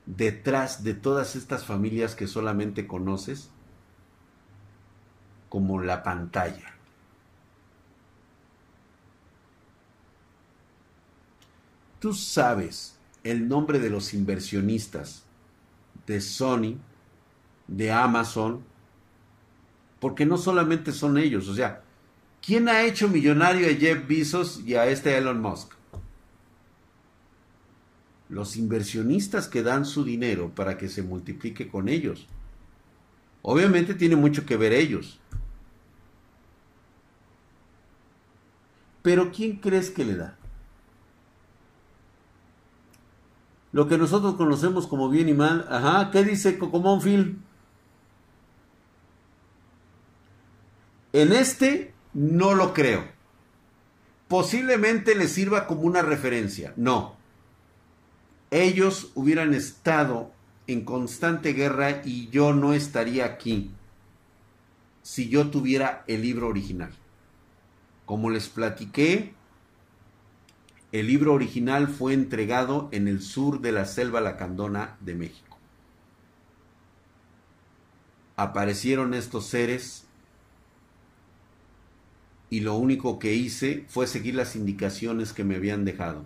[0.07, 3.51] detrás de todas estas familias que solamente conoces
[5.49, 6.75] como la pantalla.
[12.01, 15.25] Tú sabes el nombre de los inversionistas
[16.07, 16.77] de Sony,
[17.67, 18.63] de Amazon,
[20.01, 21.85] porque no solamente son ellos, o sea,
[22.45, 25.74] ¿Quién ha hecho millonario a Jeff Bezos y a este Elon Musk?
[28.29, 32.27] Los inversionistas que dan su dinero para que se multiplique con ellos.
[33.43, 35.21] Obviamente tiene mucho que ver ellos.
[39.03, 40.39] Pero ¿quién crees que le da?
[43.73, 45.67] Lo que nosotros conocemos como bien y mal.
[45.69, 47.39] Ajá, ¿qué dice Cocomón Phil?
[51.13, 53.05] En este no lo creo.
[54.29, 56.73] Posiblemente les sirva como una referencia.
[56.77, 57.17] No.
[58.51, 60.31] Ellos hubieran estado
[60.67, 63.71] en constante guerra y yo no estaría aquí
[65.03, 66.91] si yo tuviera el libro original.
[68.07, 69.35] Como les platiqué,
[70.93, 75.59] el libro original fue entregado en el sur de la selva lacandona de México.
[78.37, 80.07] Aparecieron estos seres
[82.49, 86.25] y lo único que hice fue seguir las indicaciones que me habían dejado.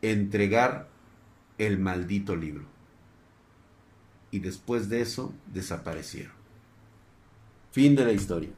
[0.00, 0.88] Entregar
[1.66, 2.64] el maldito libro.
[4.30, 6.32] Y después de eso desaparecieron.
[7.70, 8.50] Fin de la historia.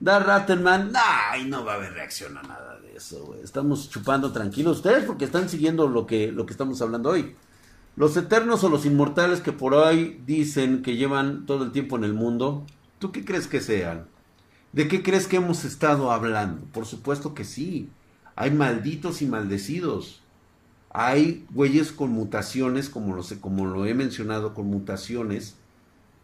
[0.00, 4.78] Dar Ratterman, ay, no va a haber reacción a nada de eso, Estamos chupando tranquilos
[4.78, 7.36] ustedes porque están siguiendo lo que, lo que estamos hablando hoy.
[7.94, 12.04] Los eternos o los inmortales que por hoy dicen que llevan todo el tiempo en
[12.04, 12.66] el mundo,
[12.98, 14.06] ¿tú qué crees que sean?
[14.72, 16.64] ¿De qué crees que hemos estado hablando?
[16.72, 17.90] Por supuesto que sí.
[18.34, 20.21] Hay malditos y maldecidos.
[20.94, 25.56] Hay güeyes con mutaciones, como lo, como lo he mencionado, con mutaciones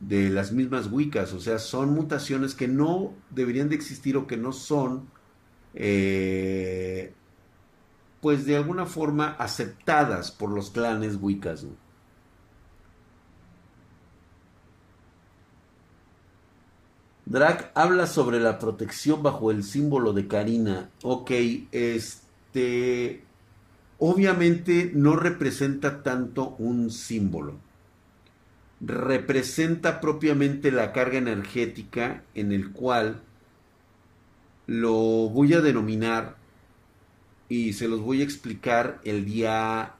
[0.00, 1.32] de las mismas Wiccas.
[1.32, 5.08] O sea, son mutaciones que no deberían de existir o que no son,
[5.74, 7.14] eh,
[8.20, 11.66] pues de alguna forma aceptadas por los clanes Wiccas.
[17.24, 20.90] Drac habla sobre la protección bajo el símbolo de Karina.
[21.02, 21.30] Ok,
[21.72, 23.27] este.
[23.98, 27.58] Obviamente no representa tanto un símbolo.
[28.80, 33.22] Representa propiamente la carga energética en el cual
[34.66, 34.92] lo
[35.30, 36.36] voy a denominar
[37.48, 39.94] y se los voy a explicar el día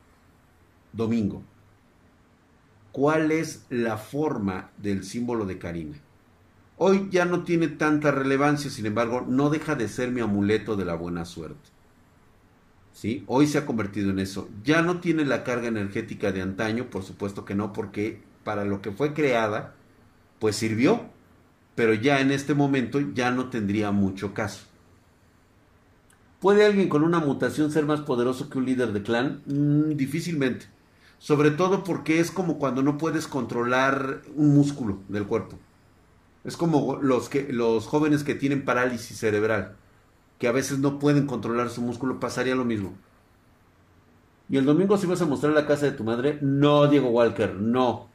[0.92, 1.42] domingo.
[2.92, 5.98] ¿Cuál es la forma del símbolo de Karina?
[6.76, 10.84] Hoy ya no tiene tanta relevancia, sin embargo, no deja de ser mi amuleto de
[10.84, 11.70] la buena suerte.
[12.98, 13.22] ¿Sí?
[13.28, 14.49] Hoy se ha convertido en eso.
[14.64, 18.82] Ya no tiene la carga energética de antaño, por supuesto que no, porque para lo
[18.82, 19.76] que fue creada,
[20.40, 21.03] pues sirvió,
[21.76, 24.66] pero ya en este momento ya no tendría mucho caso.
[26.40, 29.42] ¿Puede alguien con una mutación ser más poderoso que un líder de clan?
[29.46, 30.66] Mm, difícilmente.
[31.20, 35.57] Sobre todo porque es como cuando no puedes controlar un músculo del cuerpo.
[36.42, 39.76] Es como los, que, los jóvenes que tienen parálisis cerebral,
[40.39, 42.95] que a veces no pueden controlar su músculo, pasaría lo mismo.
[44.49, 46.39] ¿Y el domingo si vas a mostrar la casa de tu madre?
[46.41, 48.09] No, Diego Walker, no.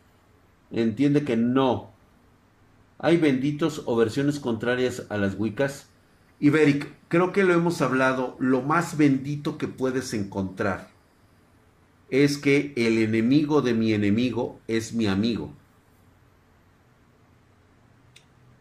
[0.71, 1.91] Entiende que no.
[2.97, 5.89] Hay benditos o versiones contrarias a las Wiccas.
[6.39, 10.93] Iberic, creo que lo hemos hablado, lo más bendito que puedes encontrar
[12.13, 15.51] es que el enemigo de mi enemigo es mi amigo.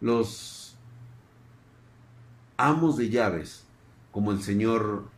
[0.01, 0.62] Los
[2.63, 3.65] amos de llaves,
[4.13, 5.09] como el señor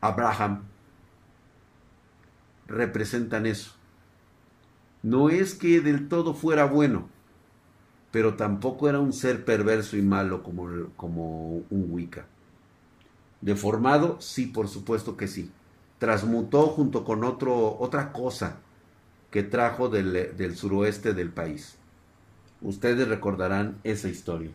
[0.00, 0.62] Abraham,
[2.68, 3.72] representan eso.
[5.02, 7.08] No es que del todo fuera bueno,
[8.12, 12.26] pero tampoco era un ser perverso y malo como, un Wicca.
[13.40, 15.50] Deformado, sí, por supuesto que sí.
[15.98, 18.58] Transmutó junto con otra cosa
[19.32, 21.76] que trajo del, del suroeste del país.
[22.62, 24.52] Ustedes recordarán esa historia.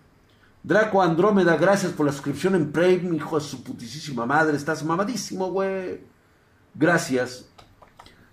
[0.64, 4.55] Draco Andrómeda, gracias por la suscripción en Prime, hijo de su putísima madre.
[4.55, 6.01] Estás mamadísimo, güey.
[6.76, 7.49] Gracias.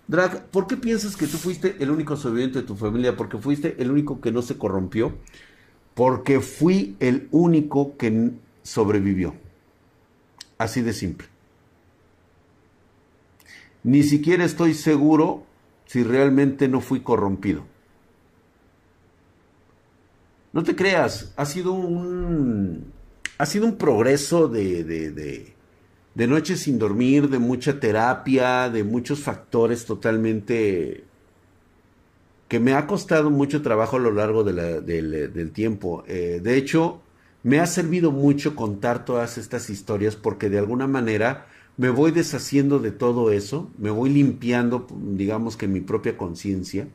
[0.07, 3.15] Drag, ¿por qué piensas que tú fuiste el único sobreviviente de tu familia?
[3.17, 5.17] Porque fuiste el único que no se corrompió.
[5.95, 9.35] Porque fui el único que sobrevivió.
[10.57, 11.27] Así de simple.
[13.83, 15.43] Ni siquiera estoy seguro
[15.85, 17.65] si realmente no fui corrompido.
[20.51, 22.91] No te creas, ha sido un,
[23.37, 25.53] ha sido un progreso de, de, de,
[26.15, 31.03] de noches sin dormir, de mucha terapia, de muchos factores totalmente
[32.47, 36.03] que me ha costado mucho trabajo a lo largo del tiempo.
[36.07, 36.99] Eh, de hecho,
[37.43, 41.45] me ha servido mucho contar todas estas historias porque de alguna manera
[41.77, 46.87] me voy deshaciendo de todo eso, me voy limpiando, digamos que mi propia conciencia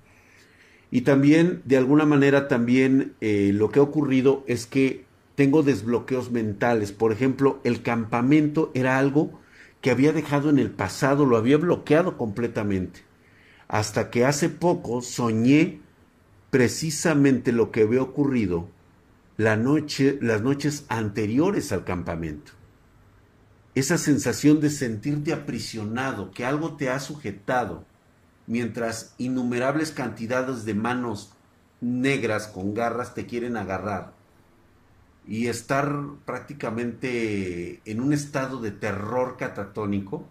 [0.90, 5.04] y también, de alguna manera, también eh, lo que ha ocurrido es que
[5.34, 6.92] tengo desbloqueos mentales.
[6.92, 9.40] Por ejemplo, el campamento era algo
[9.80, 13.00] que había dejado en el pasado, lo había bloqueado completamente.
[13.66, 15.80] Hasta que hace poco soñé
[16.50, 18.68] precisamente lo que había ocurrido
[19.36, 22.52] la noche, las noches anteriores al campamento.
[23.74, 27.84] Esa sensación de sentirte aprisionado, que algo te ha sujetado,
[28.46, 31.32] mientras innumerables cantidades de manos
[31.80, 34.12] negras con garras te quieren agarrar
[35.26, 40.26] y estar prácticamente en un estado de terror catatónico,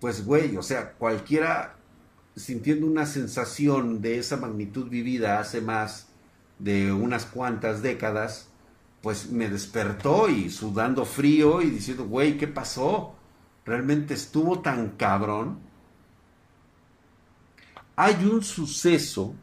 [0.00, 1.74] pues güey, o sea, cualquiera
[2.36, 6.08] sintiendo una sensación de esa magnitud vivida hace más
[6.58, 8.48] de unas cuantas décadas,
[9.02, 13.14] pues me despertó y sudando frío y diciendo, güey, ¿qué pasó?
[13.64, 15.67] Realmente estuvo tan cabrón
[18.00, 19.34] hay un suceso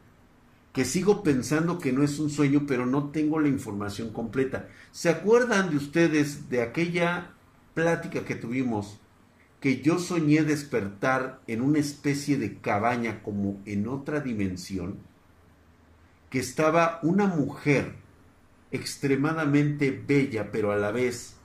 [0.72, 4.70] que sigo pensando que no es un sueño, pero no tengo la información completa.
[4.92, 7.32] ¿Se acuerdan de ustedes de aquella
[7.74, 8.98] plática que tuvimos
[9.60, 15.00] que yo soñé despertar en una especie de cabaña como en otra dimensión?
[16.30, 17.92] Que estaba una mujer
[18.70, 21.36] extremadamente bella, pero a la vez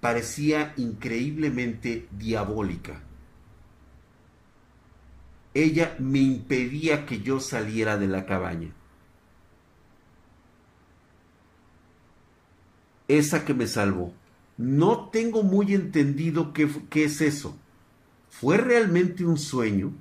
[0.00, 3.02] parecía increíblemente diabólica
[5.54, 8.74] ella me impedía que yo saliera de la cabaña.
[13.06, 14.12] Esa que me salvó.
[14.56, 17.56] No tengo muy entendido qué, qué es eso.
[18.28, 19.92] ¿Fue realmente un sueño?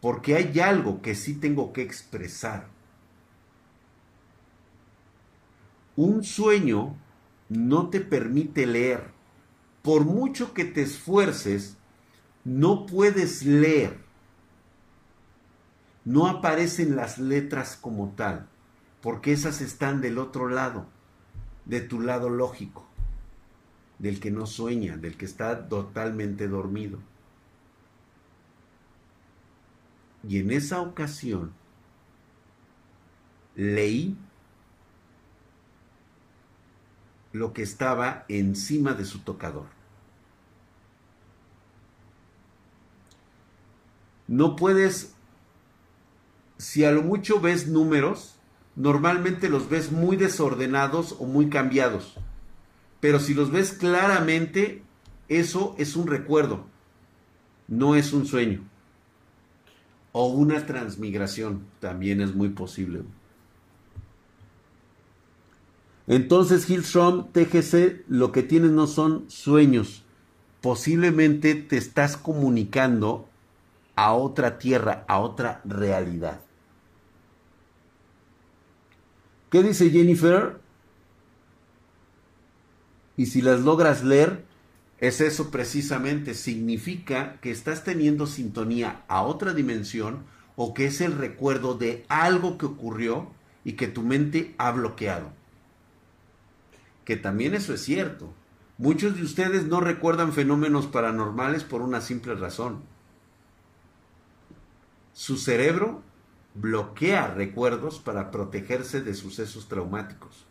[0.00, 2.68] Porque hay algo que sí tengo que expresar.
[5.96, 6.96] Un sueño
[7.48, 9.10] no te permite leer.
[9.82, 11.76] Por mucho que te esfuerces,
[12.44, 14.01] no puedes leer
[16.04, 18.48] no aparecen las letras como tal,
[19.00, 20.86] porque esas están del otro lado,
[21.64, 22.86] de tu lado lógico,
[23.98, 26.98] del que no sueña, del que está totalmente dormido.
[30.28, 31.52] Y en esa ocasión
[33.54, 34.16] leí
[37.32, 39.66] lo que estaba encima de su tocador.
[44.28, 45.11] No puedes
[46.62, 48.36] si a lo mucho ves números,
[48.76, 52.14] normalmente los ves muy desordenados o muy cambiados.
[53.00, 54.84] Pero si los ves claramente,
[55.28, 56.64] eso es un recuerdo,
[57.66, 58.62] no es un sueño.
[60.12, 63.02] O una transmigración, también es muy posible.
[66.06, 70.04] Entonces, Hillstrom, TGC, lo que tienes no son sueños.
[70.60, 73.28] Posiblemente te estás comunicando
[73.96, 76.40] a otra tierra, a otra realidad.
[79.52, 80.58] ¿Qué dice Jennifer?
[83.18, 84.46] Y si las logras leer,
[84.98, 86.32] es eso precisamente.
[86.32, 90.24] Significa que estás teniendo sintonía a otra dimensión
[90.56, 93.30] o que es el recuerdo de algo que ocurrió
[93.62, 95.34] y que tu mente ha bloqueado.
[97.04, 98.32] Que también eso es cierto.
[98.78, 102.84] Muchos de ustedes no recuerdan fenómenos paranormales por una simple razón.
[105.12, 106.02] Su cerebro
[106.54, 110.46] bloquea recuerdos para protegerse de sucesos traumáticos.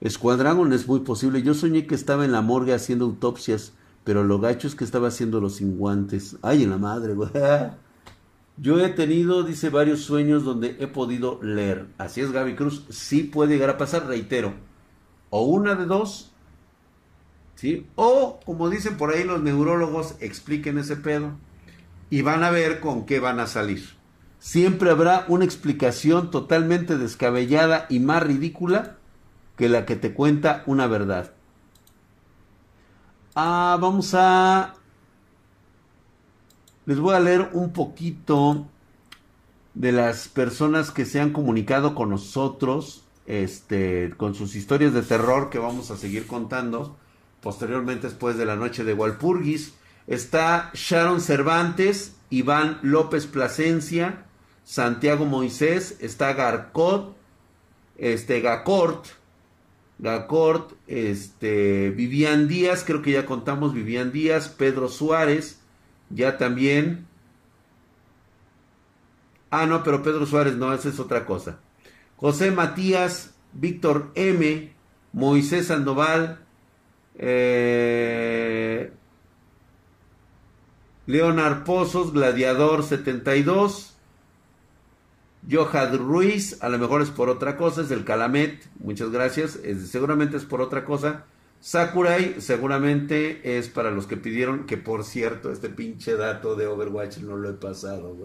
[0.00, 1.42] Escuadrón es muy posible.
[1.42, 3.72] Yo soñé que estaba en la morgue haciendo autopsias,
[4.04, 6.36] pero lo gacho es que estaba haciendo los sin guantes.
[6.42, 7.14] Ay, en la madre.
[8.60, 11.86] Yo he tenido, dice, varios sueños donde he podido leer.
[11.98, 12.84] Así es, Gaby Cruz.
[12.90, 14.54] Sí puede llegar a pasar, reitero.
[15.30, 16.32] O una de dos.
[17.96, 21.32] O, como dicen por ahí los neurólogos, expliquen ese pedo.
[22.10, 23.96] Y van a ver con qué van a salir.
[24.38, 28.96] Siempre habrá una explicación totalmente descabellada y más ridícula
[29.56, 31.32] que la que te cuenta una verdad.
[33.34, 34.74] Ah, vamos a
[36.86, 38.66] les voy a leer un poquito
[39.74, 45.50] de las personas que se han comunicado con nosotros, este, con sus historias de terror
[45.50, 46.96] que vamos a seguir contando
[47.42, 49.74] posteriormente después de la noche de Walpurgis.
[50.06, 54.24] Está Sharon Cervantes, Iván López Plasencia,
[54.64, 57.16] Santiago Moisés, está Garcot,
[57.96, 59.06] este Gacort,
[59.98, 65.60] Gacort, este Vivian Díaz, creo que ya contamos Vivian Díaz, Pedro Suárez,
[66.10, 67.06] ya también.
[69.50, 71.58] Ah, no, pero Pedro Suárez no, esa es otra cosa.
[72.16, 74.72] José Matías, Víctor M,
[75.12, 76.40] Moisés Sandoval,
[77.18, 78.92] eh,
[81.06, 83.96] Leonard Pozos, Gladiador 72,
[85.50, 90.36] Johad Ruiz, a lo mejor es por otra cosa, es del Calamet, muchas gracias, seguramente
[90.36, 91.24] es por otra cosa.
[91.60, 97.18] Sakurai seguramente es para los que pidieron, que por cierto, este pinche dato de Overwatch
[97.18, 98.16] no lo he pasado.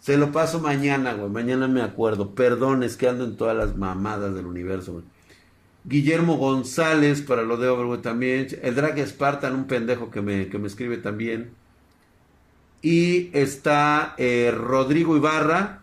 [0.00, 1.16] Se lo paso mañana.
[1.16, 2.34] Mañana me acuerdo.
[2.34, 5.02] Perdón, es que ando en todas las mamadas del universo.
[5.86, 8.48] Guillermo González para lo de Overwatch también.
[8.60, 11.50] El Drag Spartan, un pendejo que me, que me escribe también.
[12.82, 15.82] Y está eh, Rodrigo Ibarra.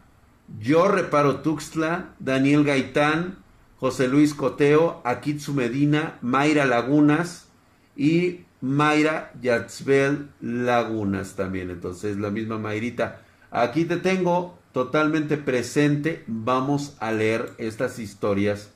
[0.59, 2.09] Yo reparo Tuxtla.
[2.19, 3.43] Daniel Gaitán.
[3.83, 7.49] José Luis Coteo, Akitsu Medina, Mayra Lagunas
[7.97, 11.69] y Mayra Yatzbel Lagunas también.
[11.69, 13.23] Entonces, la misma Mayrita.
[13.51, 16.23] Aquí te tengo totalmente presente.
[16.27, 18.72] Vamos a leer estas historias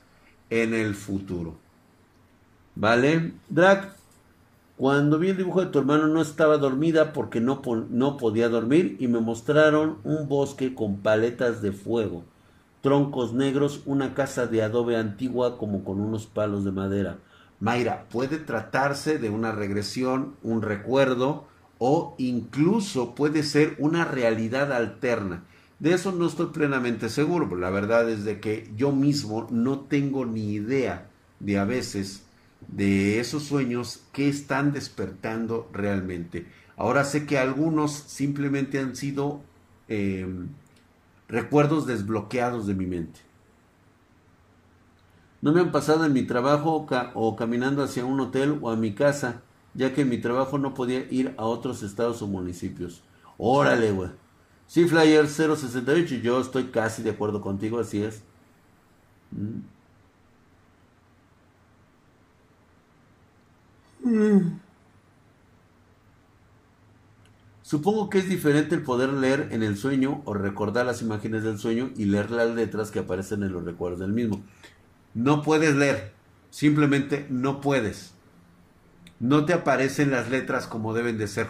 [0.50, 1.56] en el futuro.
[2.76, 3.34] ¿Vale?
[3.50, 3.96] Drag,
[4.78, 8.98] cuando vi el dibujo de tu hermano no estaba dormida porque no, no podía dormir
[9.00, 12.24] y me mostraron un bosque con paletas de fuego
[12.88, 17.18] troncos negros, una casa de adobe antigua como con unos palos de madera.
[17.60, 21.46] Mayra, puede tratarse de una regresión, un recuerdo
[21.80, 25.44] o incluso puede ser una realidad alterna.
[25.80, 30.26] De eso no estoy plenamente seguro, la verdad es de que yo mismo no tengo
[30.26, 31.10] ni idea
[31.40, 32.24] de a veces
[32.68, 36.48] de esos sueños que están despertando realmente.
[36.78, 39.42] Ahora sé que algunos simplemente han sido
[39.88, 40.28] eh,
[41.28, 43.20] recuerdos desbloqueados de mi mente.
[45.42, 48.94] No me han pasado en mi trabajo o caminando hacia un hotel o a mi
[48.96, 49.42] casa,
[49.76, 53.04] ya que en mi trabajo no podía ir a otros estados o municipios.
[53.38, 54.10] Órale, güey.
[54.68, 58.22] Sí, Flyer 068, yo estoy casi de acuerdo contigo, así es.
[59.32, 59.62] Mm.
[67.62, 71.58] Supongo que es diferente el poder leer en el sueño o recordar las imágenes del
[71.58, 74.42] sueño y leer las letras que aparecen en los recuerdos del mismo.
[75.14, 76.14] No puedes leer,
[76.50, 78.14] simplemente no puedes.
[79.20, 81.48] No te aparecen las letras como deben de ser.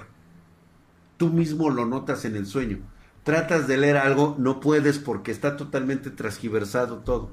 [1.18, 2.80] Tú mismo lo notas en el sueño.
[3.28, 7.30] Tratas de leer algo, no puedes porque está totalmente transgiversado todo.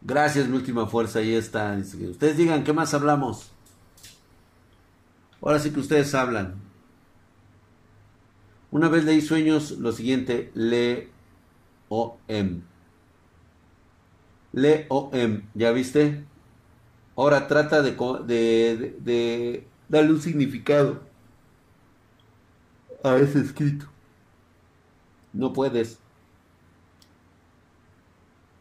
[0.00, 1.76] Gracias, mi última fuerza, ahí está.
[1.76, 3.50] Ustedes digan, ¿qué más hablamos?
[5.42, 6.54] Ahora sí que ustedes hablan.
[8.70, 11.10] Una vez leí sueños, lo siguiente, le
[11.90, 12.62] o m.
[14.52, 16.29] Le o m, ¿ya viste?
[17.20, 17.92] Ahora trata de,
[18.98, 21.02] de, darle un significado
[23.04, 23.84] a ese escrito.
[25.34, 25.98] No puedes.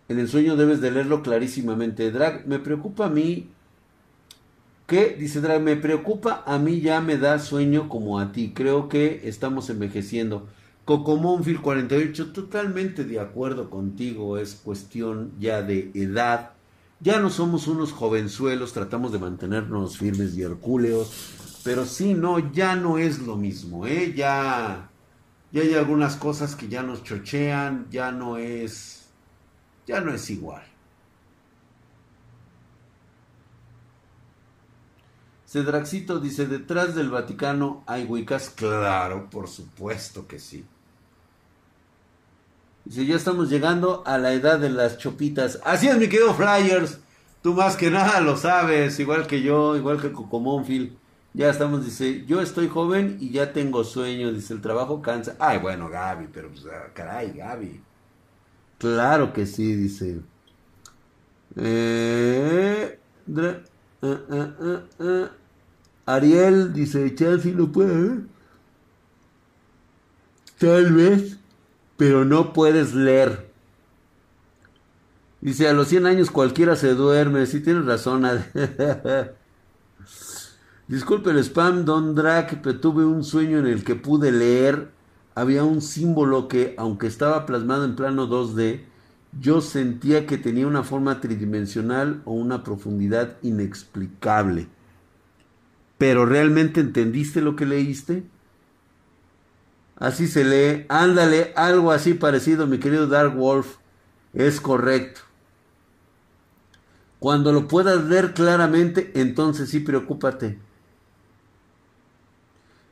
[0.09, 2.11] En el sueño debes de leerlo clarísimamente.
[2.11, 3.47] Drag, me preocupa a mí.
[4.87, 5.15] ¿Qué?
[5.17, 8.51] Dice Drag, me preocupa a mí ya me da sueño como a ti.
[8.53, 10.49] Creo que estamos envejeciendo.
[10.83, 14.37] Cocomónfil 48, totalmente de acuerdo contigo.
[14.37, 16.58] Es cuestión ya de edad.
[17.01, 21.35] Ya no somos unos jovenzuelos, tratamos de mantenernos firmes y hercúleos.
[21.63, 24.13] Pero sí, no, ya no es lo mismo, ¿eh?
[24.15, 24.89] Ya
[25.51, 29.07] ya hay algunas cosas que ya nos chochean, ya no es,
[29.87, 30.63] ya no es igual.
[35.47, 38.51] Cedraxito dice, detrás del Vaticano hay huicas.
[38.51, 40.63] Claro, por supuesto que sí.
[42.89, 45.59] Dice, ya estamos llegando a la edad de las chopitas.
[45.63, 46.97] Así es, mi querido Flyers.
[47.43, 50.97] Tú más que nada lo sabes, igual que yo, igual que Cocomónfil.
[51.35, 55.35] Ya estamos, dice, yo estoy joven y ya tengo sueño, dice, el trabajo cansa.
[55.37, 57.79] Ay, bueno, Gaby, pero pues, ah, caray, Gaby.
[58.79, 60.21] Claro que sí, dice.
[61.57, 62.99] Eh,
[63.37, 63.63] eh,
[64.01, 65.27] eh,
[66.07, 68.21] Ariel dice, Chelsea no puede.
[70.57, 71.37] Tal vez,
[71.99, 73.51] pero no puedes leer.
[75.41, 77.45] Dice, a los 100 años cualquiera se duerme.
[77.45, 78.25] Sí, tienes razón.
[80.87, 84.91] Disculpe el spam, Don Drake, pero tuve un sueño en el que pude leer.
[85.35, 88.79] Había un símbolo que, aunque estaba plasmado en plano 2D,
[89.37, 94.69] yo sentía que tenía una forma tridimensional o una profundidad inexplicable.
[95.97, 98.23] Pero ¿realmente entendiste lo que leíste?
[99.99, 100.85] Así se lee.
[100.89, 103.77] Ándale, algo así parecido, mi querido Dark Wolf.
[104.33, 105.21] Es correcto.
[107.19, 110.57] Cuando lo puedas ver claramente, entonces sí preocúpate.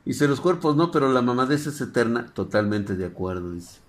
[0.03, 2.28] Dice, los cuerpos no, pero la mamadez es eterna.
[2.34, 3.80] Totalmente de acuerdo, dice.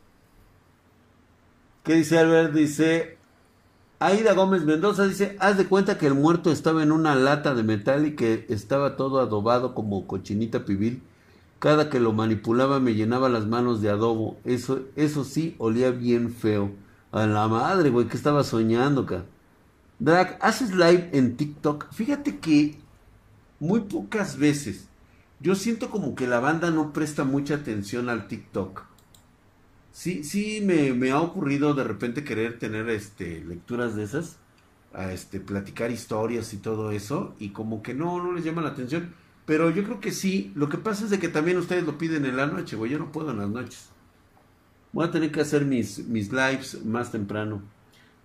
[1.83, 2.53] ¿Qué dice Albert?
[2.53, 3.19] Dice,
[4.01, 7.65] Aida Gómez Mendoza dice, haz de cuenta que el muerto estaba en una lata de
[7.65, 11.03] metal y que estaba todo adobado como cochinita pibil.
[11.59, 14.39] Cada que lo manipulaba me llenaba las manos de adobo.
[14.45, 16.71] Eso, eso sí, olía bien feo.
[17.11, 19.25] A la madre, güey, que estaba soñando, acá.
[19.99, 21.93] Drag, haces live en TikTok.
[21.93, 22.79] Fíjate que
[23.59, 24.89] muy pocas veces.
[25.41, 28.83] Yo siento como que la banda no presta mucha atención al TikTok.
[29.93, 34.37] Sí, sí me, ha ocurrido de repente querer tener este lecturas de esas,
[34.95, 38.69] a este platicar historias y todo eso y como que no no les llama la
[38.69, 39.13] atención,
[39.49, 42.27] pero yo creo que sí, lo que pasa es de que también ustedes lo piden
[42.27, 43.89] en la noche, güey, yo no puedo en las noches.
[44.93, 47.63] Voy a tener que hacer mis mis lives más temprano.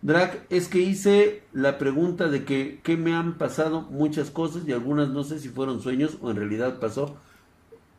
[0.02, 4.74] Drag, es que hice la pregunta de que, que me han pasado muchas cosas y
[4.74, 7.16] algunas no sé si fueron sueños o en realidad pasó.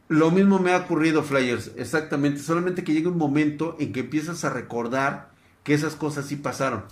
[0.08, 2.40] Lo mismo me ha ocurrido, Flyers, exactamente.
[2.40, 5.30] Solamente que llega un momento en que empiezas a recordar
[5.62, 6.84] que esas cosas sí pasaron.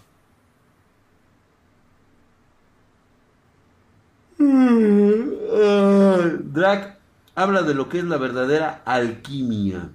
[5.52, 6.98] Drag
[7.34, 9.90] habla de lo que es la verdadera alquimia.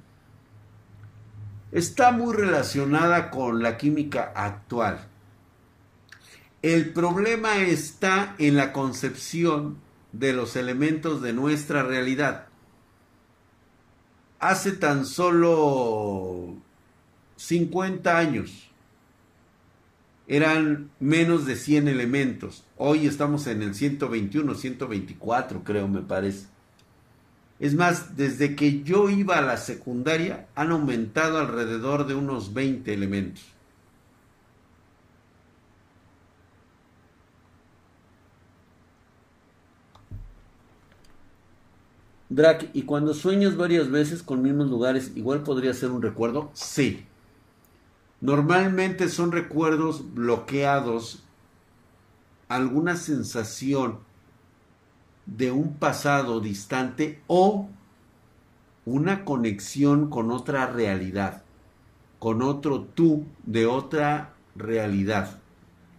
[1.72, 5.08] Está muy relacionada con la química actual.
[6.62, 9.78] El problema está en la concepción
[10.12, 12.48] de los elementos de nuestra realidad
[14.40, 16.56] hace tan solo
[17.38, 18.67] 50 años
[20.28, 22.66] eran menos de 100 elementos.
[22.78, 26.48] Hoy estamos en el 121, 124 creo me parece.
[27.60, 32.94] Es más, desde que yo iba a la secundaria han aumentado alrededor de unos 20
[32.94, 33.44] elementos.
[42.30, 46.52] Drac, ¿y cuando sueñas varias veces con mismos lugares, igual podría ser un recuerdo?
[46.54, 47.07] Sí.
[48.22, 51.24] Normalmente son recuerdos bloqueados,
[52.50, 54.00] alguna sensación
[55.26, 57.70] de un pasado distante o
[58.86, 61.44] una conexión con otra realidad,
[62.20, 65.40] con otro tú de otra realidad.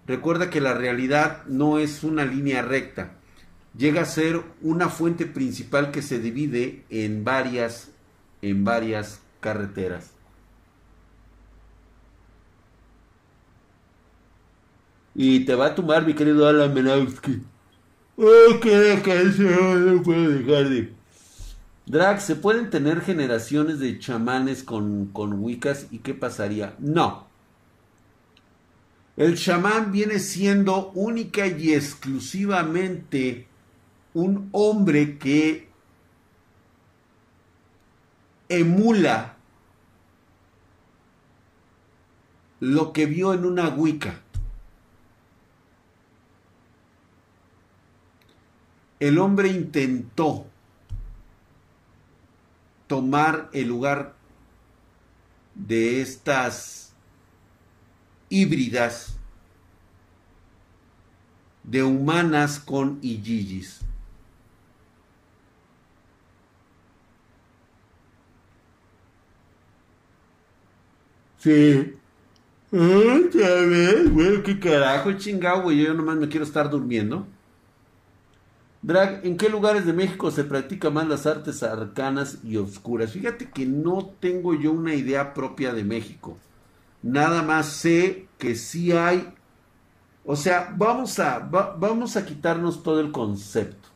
[0.06, 3.18] Recuerda que la realidad no es una línea recta
[3.78, 7.90] llega a ser una fuente principal que se divide en varias,
[8.42, 10.12] en varias carreteras.
[15.20, 17.42] Y te va a tomar, mi querido Alan Menowski.
[18.16, 20.94] Oh, qué canción, no puedo dejar de.
[21.86, 26.76] Drag, ¿se pueden tener generaciones de chamanes con, con Wiccas y qué pasaría?
[26.78, 27.26] No.
[29.16, 33.48] El chamán viene siendo única y exclusivamente
[34.14, 35.68] un hombre que
[38.48, 39.34] emula
[42.60, 44.22] lo que vio en una Wicca.
[49.00, 50.46] El hombre intentó
[52.86, 54.14] tomar el lugar
[55.54, 56.92] de estas
[58.28, 59.16] híbridas
[61.62, 63.80] de humanas con Ijijis.
[71.38, 71.94] Sí.
[72.70, 75.84] Otra vez, güey, qué carajo, chingado, güey.
[75.84, 77.26] Yo nomás me quiero estar durmiendo.
[78.88, 83.12] Drag, ¿en qué lugares de México se practican más las artes arcanas y oscuras?
[83.12, 86.38] Fíjate que no tengo yo una idea propia de México.
[87.02, 89.34] Nada más sé que sí hay.
[90.24, 93.90] O sea, vamos a, vamos a quitarnos todo el concepto.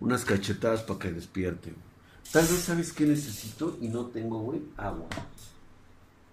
[0.00, 1.76] Unas cachetadas para que despierten.
[2.32, 5.06] Tal vez sabes qué necesito y no tengo, güey, agua.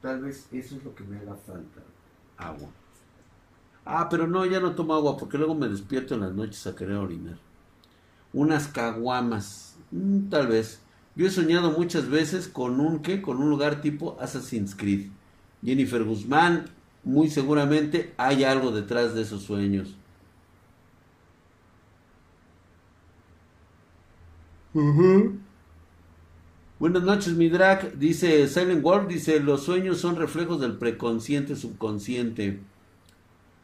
[0.02, 1.84] Tal vez eso es lo que me haga falta.
[2.38, 2.70] Agua.
[3.90, 6.76] Ah, pero no, ya no tomo agua porque luego me despierto en las noches a
[6.76, 7.38] querer orinar.
[8.34, 10.82] Unas caguamas, mm, tal vez.
[11.16, 15.10] Yo he soñado muchas veces con un qué, con un lugar tipo Assassin's Creed.
[15.64, 16.66] Jennifer Guzmán,
[17.04, 19.98] muy seguramente hay algo detrás de esos sueños.
[26.80, 27.98] Buenas noches, mi drag.
[28.00, 32.62] Dice Silent Wolf, dice, los sueños son reflejos del preconsciente subconsciente.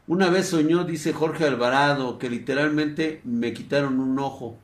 [0.06, 4.58] Una vez soñó, dice Jorge Alvarado, que literalmente me quitaron un ojo.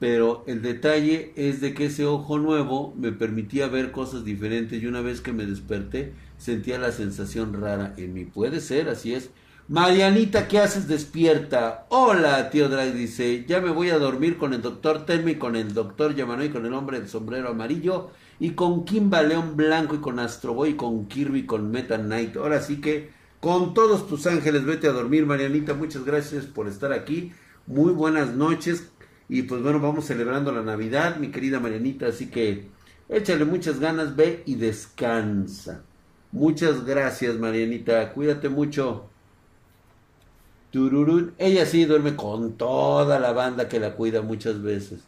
[0.00, 4.86] Pero el detalle es de que ese ojo nuevo me permitía ver cosas diferentes y
[4.86, 8.24] una vez que me desperté sentía la sensación rara en mí.
[8.24, 9.30] Puede ser, así es.
[9.68, 11.86] Marianita, ¿qué haces despierta?
[11.90, 15.72] Hola, tío Drag dice, ya me voy a dormir con el doctor Termi, con el
[15.72, 20.18] doctor Yamanoy, con el hombre del sombrero amarillo, y con Kimba León Blanco, y con
[20.18, 22.36] Astroboy, y con Kirby, con Meta Knight.
[22.38, 25.74] Ahora sí que con todos tus ángeles, vete a dormir, Marianita.
[25.74, 27.32] Muchas gracias por estar aquí.
[27.66, 28.90] Muy buenas noches.
[29.28, 32.06] Y pues bueno, vamos celebrando la Navidad, mi querida Marianita.
[32.06, 32.68] Así que
[33.08, 35.84] échale muchas ganas, ve y descansa.
[36.32, 38.12] Muchas gracias, Marianita.
[38.12, 39.08] Cuídate mucho.
[40.70, 41.34] Tururún.
[41.38, 45.00] Ella sí duerme con toda la banda que la cuida muchas veces.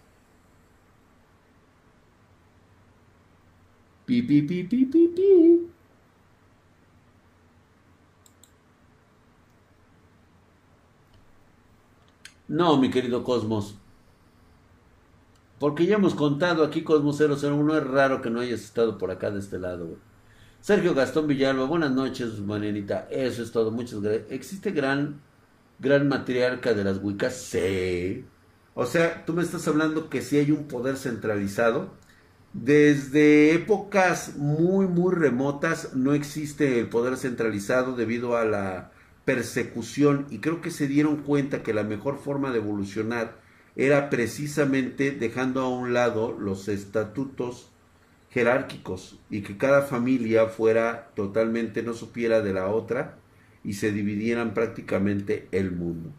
[4.06, 5.69] Pi, pi, pi, pi, pi, pi.
[12.50, 13.76] No, mi querido Cosmos.
[15.60, 19.30] Porque ya hemos contado aquí Cosmos 001, es raro que no hayas estado por acá
[19.30, 19.98] de este lado.
[20.60, 23.06] Sergio Gastón Villalba, buenas noches, Marianita.
[23.08, 24.32] Eso es todo, muchas gracias.
[24.32, 25.20] ¿Existe gran,
[25.78, 27.36] gran matriarca de las Wiccas?
[27.36, 28.24] Sí.
[28.74, 31.92] O sea, tú me estás hablando que si hay un poder centralizado.
[32.52, 38.90] Desde épocas muy, muy remotas no existe el poder centralizado debido a la
[39.24, 43.38] persecución y creo que se dieron cuenta que la mejor forma de evolucionar
[43.76, 47.70] era precisamente dejando a un lado los estatutos
[48.30, 53.18] jerárquicos y que cada familia fuera totalmente no supiera de la otra
[53.64, 56.10] y se dividieran prácticamente el mundo.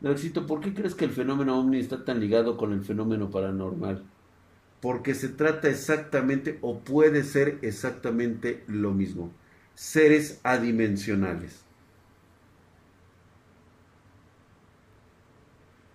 [0.00, 4.04] Draxito, ¿por qué crees que el fenómeno ovni está tan ligado con el fenómeno paranormal?
[4.80, 9.32] Porque se trata exactamente o puede ser exactamente lo mismo.
[9.74, 11.64] Seres adimensionales.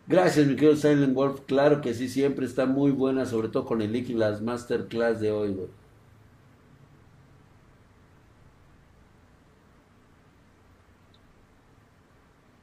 [0.07, 1.41] Gracias, mi querido Silent Wolf.
[1.45, 5.21] Claro que sí, siempre está muy buena, sobre todo con el Lick y las Masterclass
[5.21, 5.55] de hoy,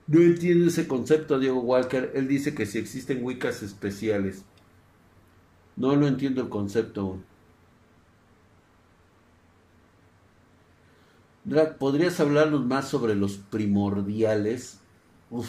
[0.09, 2.12] No entiendo ese concepto, Diego Walker.
[2.14, 4.45] Él dice que si existen Wiccas especiales.
[5.77, 7.18] No, no entiendo el concepto.
[11.45, 14.81] Drag, ¿podrías hablarnos más sobre los primordiales?
[15.31, 15.49] Uf,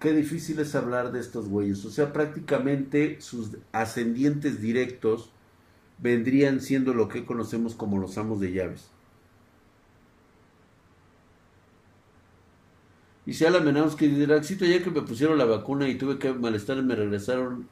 [0.00, 1.84] qué difícil es hablar de estos güeyes.
[1.84, 5.30] O sea, prácticamente sus ascendientes directos
[5.98, 8.90] vendrían siendo lo que conocemos como los amos de llaves.
[13.26, 13.62] Y si a la
[13.96, 17.68] que Dragcito, ya que me pusieron la vacuna y tuve que malestar, me regresaron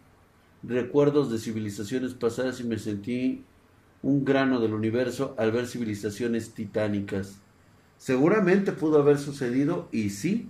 [0.63, 3.45] recuerdos de civilizaciones pasadas y me sentí
[4.03, 7.39] un grano del universo al ver civilizaciones titánicas.
[7.99, 10.49] Seguramente pudo haber sucedido y sí,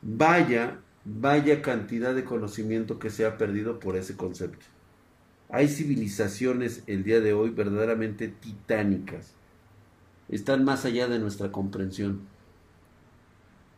[0.00, 4.66] vaya, vaya cantidad de conocimiento que se ha perdido por ese concepto.
[5.50, 9.32] Hay civilizaciones el día de hoy verdaderamente titánicas.
[10.28, 12.20] Están más allá de nuestra comprensión.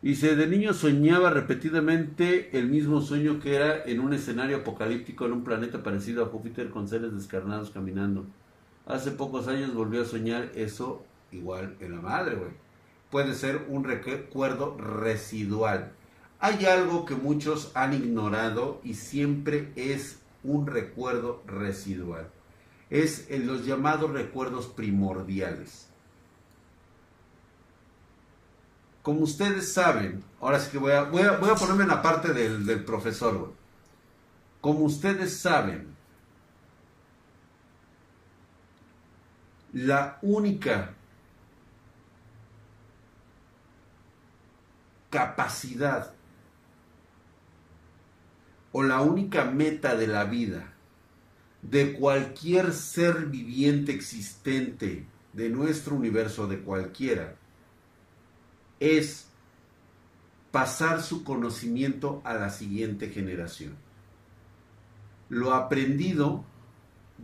[0.01, 5.33] Dice, de niño soñaba repetidamente el mismo sueño que era en un escenario apocalíptico en
[5.33, 8.25] un planeta parecido a Júpiter con seres descarnados caminando.
[8.87, 12.49] Hace pocos años volvió a soñar eso igual en la madre, güey.
[13.11, 15.91] Puede ser un recuerdo residual.
[16.39, 22.27] Hay algo que muchos han ignorado y siempre es un recuerdo residual.
[22.89, 25.90] Es en los llamados recuerdos primordiales.
[29.01, 32.65] como ustedes saben, ahora sí que voy a, voy a, ponerme en la parte del,
[32.65, 33.53] del profesor.
[34.59, 35.95] Como ustedes saben,
[39.73, 40.93] la única
[45.09, 46.13] capacidad
[48.71, 50.73] o la única meta de la vida
[51.61, 57.35] de cualquier ser viviente existente de nuestro universo, de cualquiera,
[58.81, 59.27] es
[60.51, 63.75] pasar su conocimiento a la siguiente generación.
[65.29, 66.43] Lo aprendido,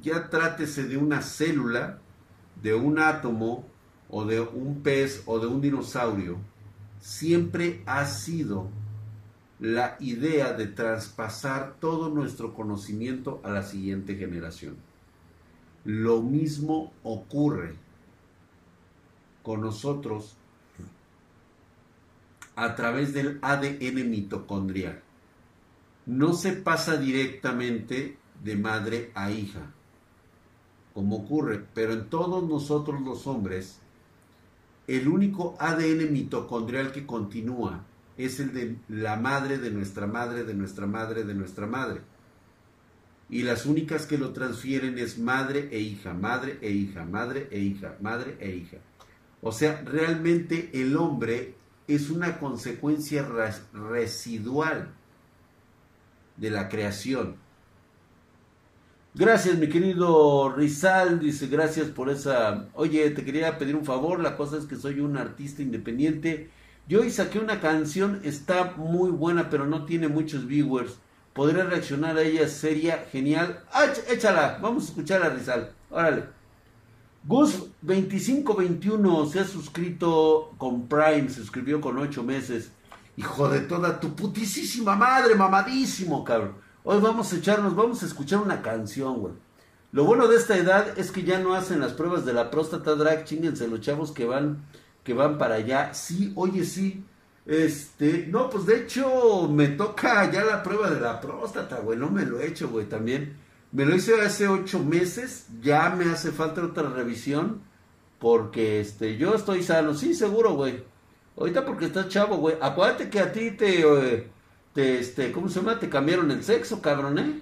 [0.01, 1.99] ya trátese de una célula,
[2.61, 3.65] de un átomo,
[4.09, 6.37] o de un pez, o de un dinosaurio,
[7.01, 8.69] siempre ha sido
[9.59, 14.77] la idea de traspasar todo nuestro conocimiento a la siguiente generación.
[15.83, 17.75] Lo mismo ocurre
[19.41, 20.36] con nosotros
[22.57, 24.99] a través del ADN mitocondrial.
[26.07, 29.71] No se pasa directamente de madre a hija,
[30.95, 33.79] como ocurre, pero en todos nosotros los hombres,
[34.87, 37.85] el único ADN mitocondrial que continúa
[38.17, 42.01] es el de la madre de nuestra madre, de nuestra madre, de nuestra madre.
[43.29, 47.59] Y las únicas que lo transfieren es madre e hija, madre e hija, madre e
[47.59, 48.77] hija, madre e hija.
[49.41, 51.56] O sea, realmente el hombre
[51.87, 53.27] es una consecuencia
[53.73, 54.89] residual
[56.35, 57.35] de la creación.
[59.13, 61.19] Gracias, mi querido Rizal.
[61.19, 62.67] Dice, gracias por esa...
[62.73, 64.19] Oye, te quería pedir un favor.
[64.19, 66.49] La cosa es que soy un artista independiente
[66.87, 70.97] yo hoy saqué una canción, está muy buena, pero no tiene muchos viewers.
[71.33, 73.61] Podré reaccionar a ella, sería genial.
[73.73, 74.59] ¡Ah, échala!
[74.61, 75.73] Vamos a escuchar a Rizal.
[75.89, 76.36] Órale.
[77.25, 82.71] Gus2521 se ha suscrito con Prime, se suscribió con 8 meses.
[83.15, 86.55] Hijo de toda tu putísima madre, mamadísimo, cabrón.
[86.83, 89.33] Hoy vamos a echarnos, vamos a escuchar una canción, güey.
[89.91, 92.95] Lo bueno de esta edad es que ya no hacen las pruebas de la próstata
[92.95, 94.65] drag, chingense los chavos que van
[95.07, 95.93] que van para allá.
[95.93, 97.01] Sí, oye, sí.
[97.45, 101.97] Este, no, pues de hecho me toca ya la prueba de la próstata, güey.
[101.97, 103.37] No me lo he hecho, güey, también.
[103.71, 105.47] Me lo hice hace ocho meses.
[105.61, 107.61] Ya me hace falta otra revisión.
[108.19, 109.93] Porque, este, yo estoy sano.
[109.93, 110.83] Sí, seguro, güey.
[111.37, 112.55] Ahorita porque estás chavo, güey.
[112.59, 114.27] Acuérdate que a ti te, eh,
[114.73, 115.79] te, este, ¿cómo se llama?
[115.79, 117.41] Te cambiaron el sexo, cabrón, ¿eh?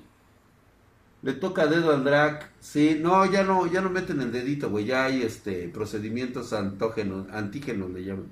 [1.22, 2.52] Le toca dedo al drag.
[2.60, 4.86] Sí, no, ya no, ya no meten el dedito, güey.
[4.86, 8.32] Ya hay este procedimientos antógenos, antígenos le llaman.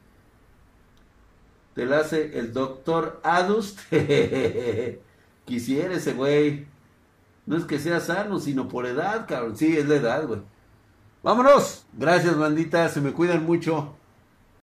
[1.73, 3.79] Te la hace el doctor Adust.
[5.45, 6.67] Quisiera ese güey.
[7.45, 9.57] No es que sea sano, sino por edad, cabrón.
[9.57, 10.41] Sí, es la edad, güey.
[11.23, 11.85] Vámonos.
[11.93, 12.87] Gracias, bandita.
[12.89, 13.95] Se me cuidan mucho.